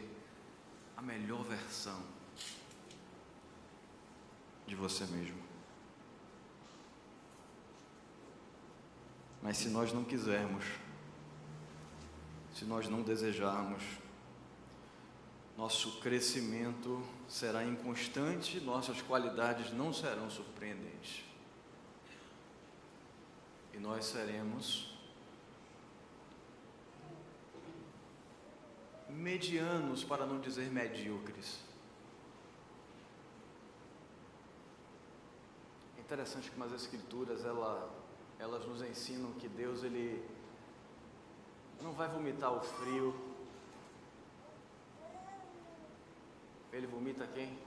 a 0.96 1.02
melhor 1.02 1.44
versão 1.44 2.04
de 4.68 4.76
você 4.76 5.08
mesmo. 5.08 5.42
Mas 9.42 9.58
se 9.58 9.70
nós 9.70 9.92
não 9.92 10.04
quisermos, 10.04 10.66
se 12.54 12.64
nós 12.64 12.88
não 12.88 13.02
desejarmos, 13.02 13.82
nosso 15.62 16.00
crescimento 16.00 17.04
será 17.28 17.64
inconstante, 17.64 18.60
nossas 18.60 19.00
qualidades 19.00 19.72
não 19.72 19.94
serão 19.94 20.28
surpreendentes. 20.28 21.24
E 23.72 23.78
nós 23.78 24.06
seremos 24.06 24.98
medianos, 29.08 30.04
para 30.04 30.26
não 30.26 30.40
dizer 30.40 30.72
medíocres. 30.72 31.60
Interessante 36.00 36.50
que 36.50 36.64
as 36.64 36.72
escrituras 36.72 37.46
ela, 37.46 37.88
elas 38.40 38.66
nos 38.66 38.82
ensinam 38.82 39.32
que 39.34 39.48
Deus 39.48 39.84
ele 39.84 40.28
não 41.80 41.92
vai 41.92 42.08
vomitar 42.08 42.52
o 42.52 42.62
frio. 42.62 43.31
Ele 46.72 46.88
vomita 46.88 47.28
quem? 47.28 47.58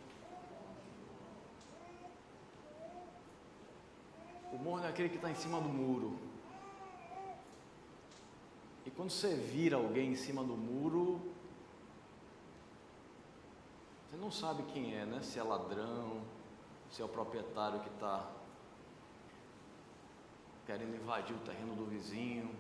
O 4.53 4.57
morno 4.57 4.87
é 4.87 4.89
aquele 4.89 5.09
que 5.09 5.17
está 5.17 5.31
em 5.31 5.35
cima 5.35 5.61
do 5.61 5.69
muro. 5.69 6.19
E 8.87 8.91
quando 8.91 9.11
você 9.11 9.35
vira 9.35 9.77
alguém 9.77 10.13
em 10.13 10.17
cima 10.17 10.45
do 10.45 10.57
muro, 10.57 11.21
você 14.09 14.17
não 14.17 14.31
sabe 14.31 14.63
quem 14.73 14.95
é, 14.95 15.05
né? 15.05 15.21
Se 15.23 15.39
é 15.39 15.43
ladrão, 15.43 16.23
se 16.91 17.03
é 17.03 17.05
o 17.05 17.09
proprietário 17.09 17.81
que 17.81 17.89
está 17.89 18.31
querendo 20.65 20.95
invadir 20.95 21.35
o 21.35 21.41
terreno 21.41 21.75
do 21.75 21.85
vizinho. 21.85 22.51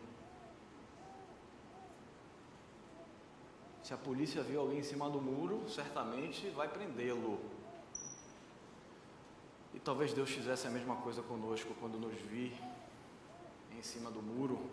Se 3.84 3.92
a 3.92 3.98
polícia 3.98 4.42
viu 4.42 4.60
alguém 4.62 4.78
em 4.78 4.82
cima 4.82 5.10
do 5.10 5.20
muro, 5.20 5.68
certamente 5.68 6.48
vai 6.48 6.66
prendê-lo. 6.66 7.38
E 9.74 9.78
talvez 9.78 10.14
Deus 10.14 10.30
fizesse 10.30 10.66
a 10.66 10.70
mesma 10.70 10.96
coisa 10.96 11.20
conosco 11.20 11.74
quando 11.78 11.98
nos 11.98 12.14
vir 12.14 12.58
em 13.76 13.82
cima 13.82 14.10
do 14.10 14.22
muro. 14.22 14.70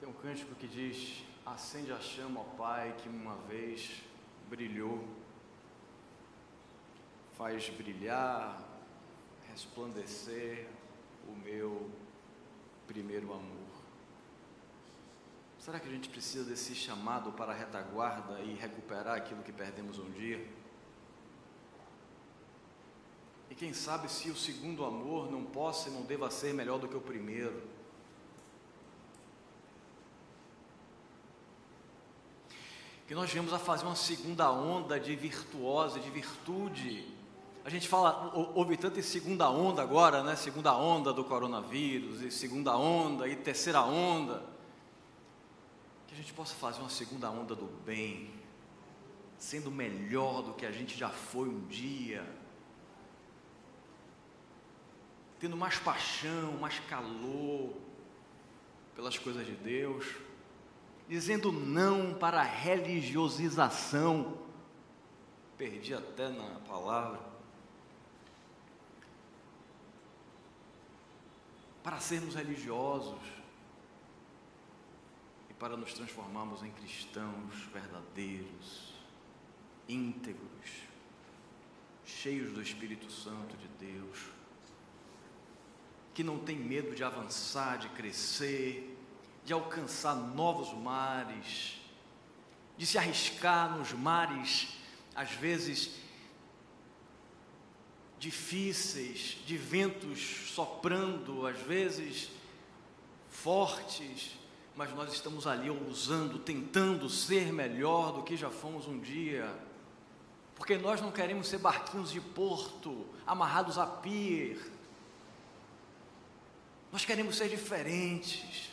Tem 0.00 0.08
um 0.08 0.12
cântico 0.12 0.56
que 0.56 0.66
diz: 0.66 1.24
Acende 1.46 1.92
a 1.92 2.00
chama, 2.00 2.40
ó 2.40 2.44
Pai, 2.56 2.96
que 2.98 3.08
uma 3.08 3.36
vez 3.48 4.02
brilhou, 4.50 5.04
faz 7.36 7.68
brilhar, 7.68 8.60
resplandecer 9.48 10.68
o 11.28 11.36
meu 11.36 11.90
primeiro 12.86 13.32
amor. 13.32 13.66
Será 15.58 15.80
que 15.80 15.88
a 15.88 15.90
gente 15.90 16.08
precisa 16.08 16.44
desse 16.44 16.74
chamado 16.74 17.32
para 17.32 17.52
a 17.52 17.54
retaguarda 17.54 18.40
e 18.40 18.54
recuperar 18.54 19.16
aquilo 19.16 19.42
que 19.42 19.52
perdemos 19.52 19.98
um 19.98 20.08
dia? 20.10 20.46
E 23.50 23.54
quem 23.54 23.72
sabe 23.72 24.08
se 24.08 24.30
o 24.30 24.36
segundo 24.36 24.84
amor 24.84 25.30
não 25.30 25.44
possa 25.44 25.88
e 25.88 25.92
não 25.92 26.02
deva 26.02 26.30
ser 26.30 26.54
melhor 26.54 26.78
do 26.78 26.86
que 26.86 26.96
o 26.96 27.00
primeiro? 27.00 27.62
Que 33.08 33.14
nós 33.14 33.32
viemos 33.32 33.52
a 33.52 33.58
fazer 33.58 33.86
uma 33.86 33.96
segunda 33.96 34.50
onda 34.50 34.98
de 34.98 35.14
virtuosa, 35.16 35.98
de 36.00 36.10
virtude. 36.10 37.15
A 37.66 37.68
gente 37.68 37.88
fala, 37.88 38.30
ouve 38.54 38.76
tanto 38.76 39.00
em 39.00 39.02
segunda 39.02 39.50
onda 39.50 39.82
agora, 39.82 40.22
né? 40.22 40.36
Segunda 40.36 40.72
onda 40.76 41.12
do 41.12 41.24
coronavírus, 41.24 42.20
e 42.20 42.30
segunda 42.30 42.76
onda, 42.76 43.26
e 43.26 43.34
terceira 43.34 43.82
onda. 43.82 44.40
Que 46.06 46.14
a 46.14 46.16
gente 46.16 46.32
possa 46.32 46.54
fazer 46.54 46.78
uma 46.78 46.88
segunda 46.88 47.28
onda 47.28 47.56
do 47.56 47.66
bem, 47.84 48.30
sendo 49.36 49.68
melhor 49.68 50.44
do 50.44 50.54
que 50.54 50.64
a 50.64 50.70
gente 50.70 50.96
já 50.96 51.08
foi 51.08 51.48
um 51.48 51.66
dia 51.66 52.24
tendo 55.40 55.56
mais 55.56 55.76
paixão, 55.76 56.52
mais 56.52 56.78
calor 56.88 57.74
pelas 58.94 59.18
coisas 59.18 59.44
de 59.44 59.56
Deus, 59.56 60.06
dizendo 61.08 61.50
não 61.50 62.14
para 62.14 62.42
a 62.42 62.44
religiosização. 62.44 64.38
Perdi 65.58 65.94
até 65.94 66.28
na 66.28 66.60
palavra. 66.60 67.35
Para 71.86 72.00
sermos 72.00 72.34
religiosos 72.34 73.20
e 75.48 75.54
para 75.54 75.76
nos 75.76 75.94
transformarmos 75.94 76.64
em 76.64 76.70
cristãos 76.72 77.54
verdadeiros, 77.72 78.92
íntegros, 79.88 80.82
cheios 82.04 82.50
do 82.50 82.60
Espírito 82.60 83.08
Santo 83.08 83.56
de 83.56 83.68
Deus 83.86 84.18
que 86.12 86.24
não 86.24 86.40
tem 86.40 86.56
medo 86.56 86.92
de 86.92 87.04
avançar, 87.04 87.78
de 87.78 87.88
crescer, 87.90 88.98
de 89.44 89.52
alcançar 89.52 90.16
novos 90.16 90.76
mares, 90.76 91.80
de 92.76 92.84
se 92.84 92.98
arriscar 92.98 93.78
nos 93.78 93.92
mares, 93.92 94.76
às 95.14 95.30
vezes 95.30 96.00
difíceis, 98.18 99.38
de 99.46 99.56
ventos 99.56 100.50
soprando, 100.54 101.46
às 101.46 101.58
vezes 101.60 102.30
fortes, 103.28 104.32
mas 104.74 104.94
nós 104.94 105.12
estamos 105.12 105.46
ali 105.46 105.70
ousando, 105.70 106.38
tentando 106.38 107.08
ser 107.08 107.52
melhor 107.52 108.12
do 108.12 108.22
que 108.22 108.36
já 108.36 108.50
fomos 108.50 108.86
um 108.86 108.98
dia. 108.98 109.52
Porque 110.54 110.76
nós 110.76 111.00
não 111.00 111.12
queremos 111.12 111.48
ser 111.48 111.58
barquinhos 111.58 112.10
de 112.10 112.20
porto, 112.20 113.06
amarrados 113.26 113.78
a 113.78 113.86
pier, 113.86 114.58
nós 116.96 117.04
queremos 117.04 117.36
ser 117.36 117.48
diferentes. 117.50 118.70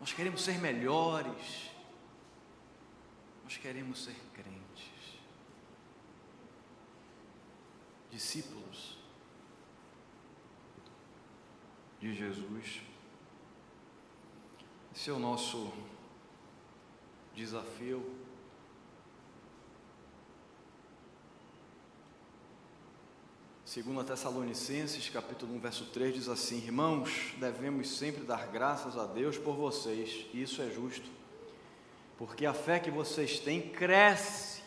Nós 0.00 0.12
queremos 0.12 0.42
ser 0.42 0.58
melhores. 0.58 1.70
Nós 3.42 3.56
queremos 3.58 4.04
ser 4.04 4.16
crentes. 4.32 4.53
Discípulos 8.14 8.96
de 11.98 12.14
Jesus. 12.14 12.80
Esse 14.94 15.10
é 15.10 15.12
o 15.12 15.18
nosso 15.18 15.72
desafio 17.34 18.08
Segundo 23.64 23.98
a 23.98 24.04
Tessalonicenses, 24.04 25.08
capítulo 25.08 25.56
1, 25.56 25.58
verso 25.58 25.86
3, 25.86 26.14
diz 26.14 26.28
assim: 26.28 26.58
Irmãos, 26.58 27.34
devemos 27.40 27.98
sempre 27.98 28.22
dar 28.22 28.46
graças 28.46 28.96
a 28.96 29.06
Deus 29.06 29.36
por 29.36 29.56
vocês, 29.56 30.26
isso 30.32 30.62
é 30.62 30.70
justo, 30.70 31.10
porque 32.16 32.46
a 32.46 32.54
fé 32.54 32.78
que 32.78 32.92
vocês 32.92 33.40
têm 33.40 33.70
cresce 33.70 34.62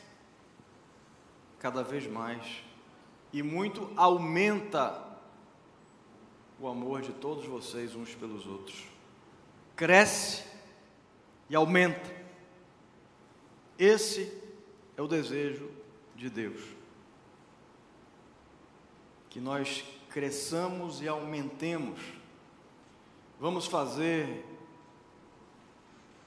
cada 1.60 1.82
vez 1.82 2.06
mais 2.06 2.67
e 3.38 3.44
muito 3.44 3.92
aumenta 3.96 5.06
o 6.60 6.68
amor 6.68 7.04
de 7.04 7.14
todos 7.14 7.46
vocês 7.46 7.94
uns 7.94 8.16
pelos 8.16 8.48
outros. 8.48 8.84
Cresce 9.76 10.44
e 11.48 11.56
aumenta. 11.56 12.16
Esse 13.78 14.42
é 14.98 15.02
o 15.04 15.08
desejo 15.08 15.70
de 16.16 16.32
Deus 16.32 16.60
que 19.30 19.40
nós 19.40 19.86
cresçamos 20.10 21.00
e 21.00 21.08
aumentemos. 21.08 22.00
Vamos 23.40 23.68
fazer 23.68 24.44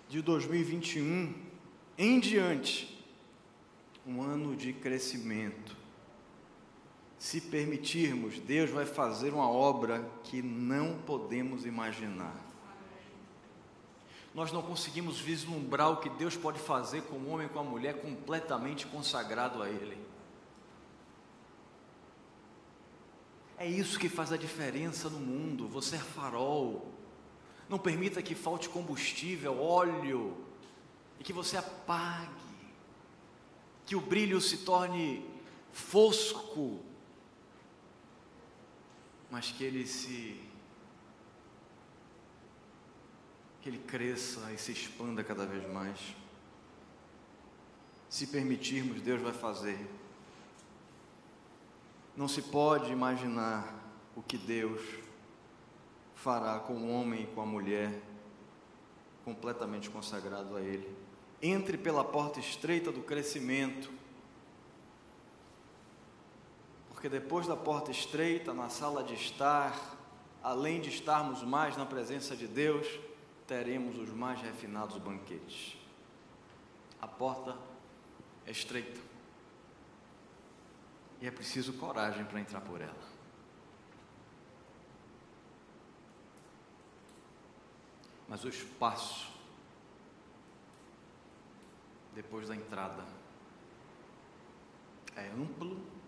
de 0.09 0.23
2021 0.23 1.35
em 1.99 2.21
diante 2.21 3.05
um 4.07 4.23
ano 4.23 4.55
de 4.55 4.73
crescimento. 4.73 5.80
Se 7.21 7.39
permitirmos, 7.39 8.39
Deus 8.39 8.71
vai 8.71 8.87
fazer 8.87 9.35
uma 9.35 9.47
obra 9.47 10.11
que 10.25 10.41
não 10.41 10.97
podemos 11.01 11.67
imaginar. 11.67 12.35
Nós 14.35 14.51
não 14.51 14.63
conseguimos 14.63 15.21
vislumbrar 15.21 15.91
o 15.91 15.99
que 15.99 16.09
Deus 16.09 16.35
pode 16.35 16.59
fazer 16.59 17.03
com 17.03 17.17
o 17.17 17.29
homem 17.29 17.47
e 17.47 17.51
com 17.51 17.59
a 17.59 17.63
mulher 17.63 18.01
completamente 18.01 18.87
consagrado 18.87 19.63
a 19.63 19.69
Ele. 19.69 19.99
É 23.59 23.69
isso 23.69 23.99
que 23.99 24.09
faz 24.09 24.33
a 24.33 24.39
diferença 24.39 25.11
no 25.11 25.21
mundo. 25.21 25.69
Você 25.69 25.97
é 25.97 25.99
farol. 25.99 26.91
Não 27.69 27.79
permita 27.79 28.23
que 28.23 28.35
falte 28.35 28.67
combustível, 28.67 29.61
óleo, 29.61 30.39
e 31.19 31.23
que 31.23 31.35
você 31.35 31.59
apague, 31.59 32.31
que 33.85 33.95
o 33.95 34.01
brilho 34.01 34.41
se 34.41 34.65
torne 34.65 35.23
fosco, 35.71 36.81
mas 39.31 39.51
que 39.53 39.65
ele 39.65 39.87
se 39.87 40.41
que 43.61 43.69
ele 43.69 43.79
cresça 43.79 44.51
e 44.53 44.59
se 44.59 44.73
expanda 44.73 45.23
cada 45.23 45.45
vez 45.45 45.71
mais. 45.71 45.99
Se 48.09 48.27
permitirmos, 48.27 49.03
Deus 49.03 49.21
vai 49.21 49.35
fazer. 49.35 49.79
Não 52.17 52.27
se 52.27 52.41
pode 52.41 52.91
imaginar 52.91 53.73
o 54.17 54.23
que 54.23 54.39
Deus 54.39 54.81
fará 56.15 56.59
com 56.59 56.75
o 56.75 56.91
homem 56.91 57.25
e 57.25 57.27
com 57.29 57.43
a 57.43 57.47
mulher 57.47 58.03
completamente 59.25 59.89
consagrado 59.91 60.57
a 60.57 60.61
Ele. 60.61 60.89
Entre 61.43 61.79
pela 61.79 62.03
porta 62.03 62.41
estreita 62.41 62.91
do 62.91 63.03
crescimento, 63.03 63.91
porque 67.01 67.09
depois 67.09 67.47
da 67.47 67.57
porta 67.57 67.91
estreita, 67.91 68.53
na 68.53 68.69
sala 68.69 69.03
de 69.03 69.15
estar, 69.15 69.75
além 70.43 70.83
de 70.83 70.91
estarmos 70.91 71.43
mais 71.43 71.75
na 71.75 71.87
presença 71.87 72.37
de 72.37 72.47
Deus, 72.47 72.87
teremos 73.47 73.97
os 73.97 74.11
mais 74.11 74.39
refinados 74.43 74.99
banquetes. 74.99 75.79
A 77.01 77.09
porta 77.09 77.57
é 78.45 78.51
estreita. 78.51 79.01
E 81.23 81.27
é 81.27 81.31
preciso 81.31 81.73
coragem 81.73 82.23
para 82.27 82.39
entrar 82.39 82.61
por 82.61 82.83
ela. 82.83 83.09
Mas 88.29 88.45
o 88.45 88.49
espaço, 88.51 89.27
depois 92.15 92.49
da 92.49 92.55
entrada, 92.55 93.07
é 95.17 95.29
amplo 95.29 96.00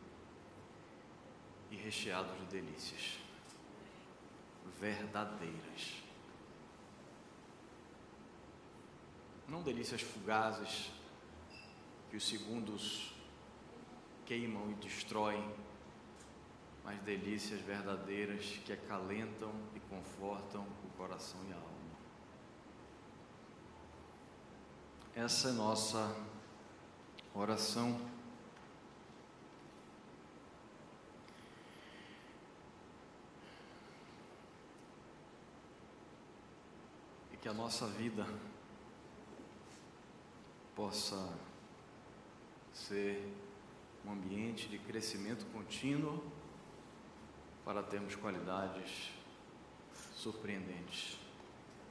e 1.73 1.77
recheado 1.77 2.29
de 2.37 2.45
delícias 2.61 3.19
verdadeiras. 4.79 6.03
Não 9.49 9.63
delícias 9.63 10.03
fugazes 10.03 10.93
que 12.11 12.17
os 12.17 12.29
segundos 12.29 13.15
queimam 14.27 14.71
e 14.71 14.75
destroem, 14.75 15.51
mas 16.85 17.01
delícias 17.01 17.61
verdadeiras 17.63 18.45
que 18.67 18.73
acalentam 18.75 19.51
e 19.75 19.81
confortam 19.81 20.67
o 20.85 20.97
coração 20.99 21.41
e 21.49 21.53
a 21.53 21.57
alma. 21.57 21.73
Essa 25.15 25.49
é 25.49 25.53
nossa 25.53 26.15
oração. 27.35 28.12
Que 37.43 37.49
a 37.49 37.53
nossa 37.53 37.89
vida 37.89 38.25
possa 40.77 41.37
ser 42.73 43.21
um 44.07 44.13
ambiente 44.13 44.69
de 44.69 44.79
crescimento 44.79 45.45
contínuo 45.47 46.23
para 47.65 47.83
termos 47.83 48.15
qualidades 48.15 49.11
surpreendentes. 50.15 51.19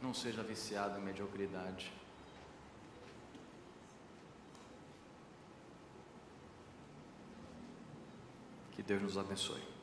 Não 0.01 0.13
seja 0.13 0.41
viciado 0.41 0.97
em 0.97 1.03
mediocridade. 1.03 1.91
Que 8.71 8.81
Deus 8.81 9.01
nos 9.01 9.17
abençoe. 9.17 9.80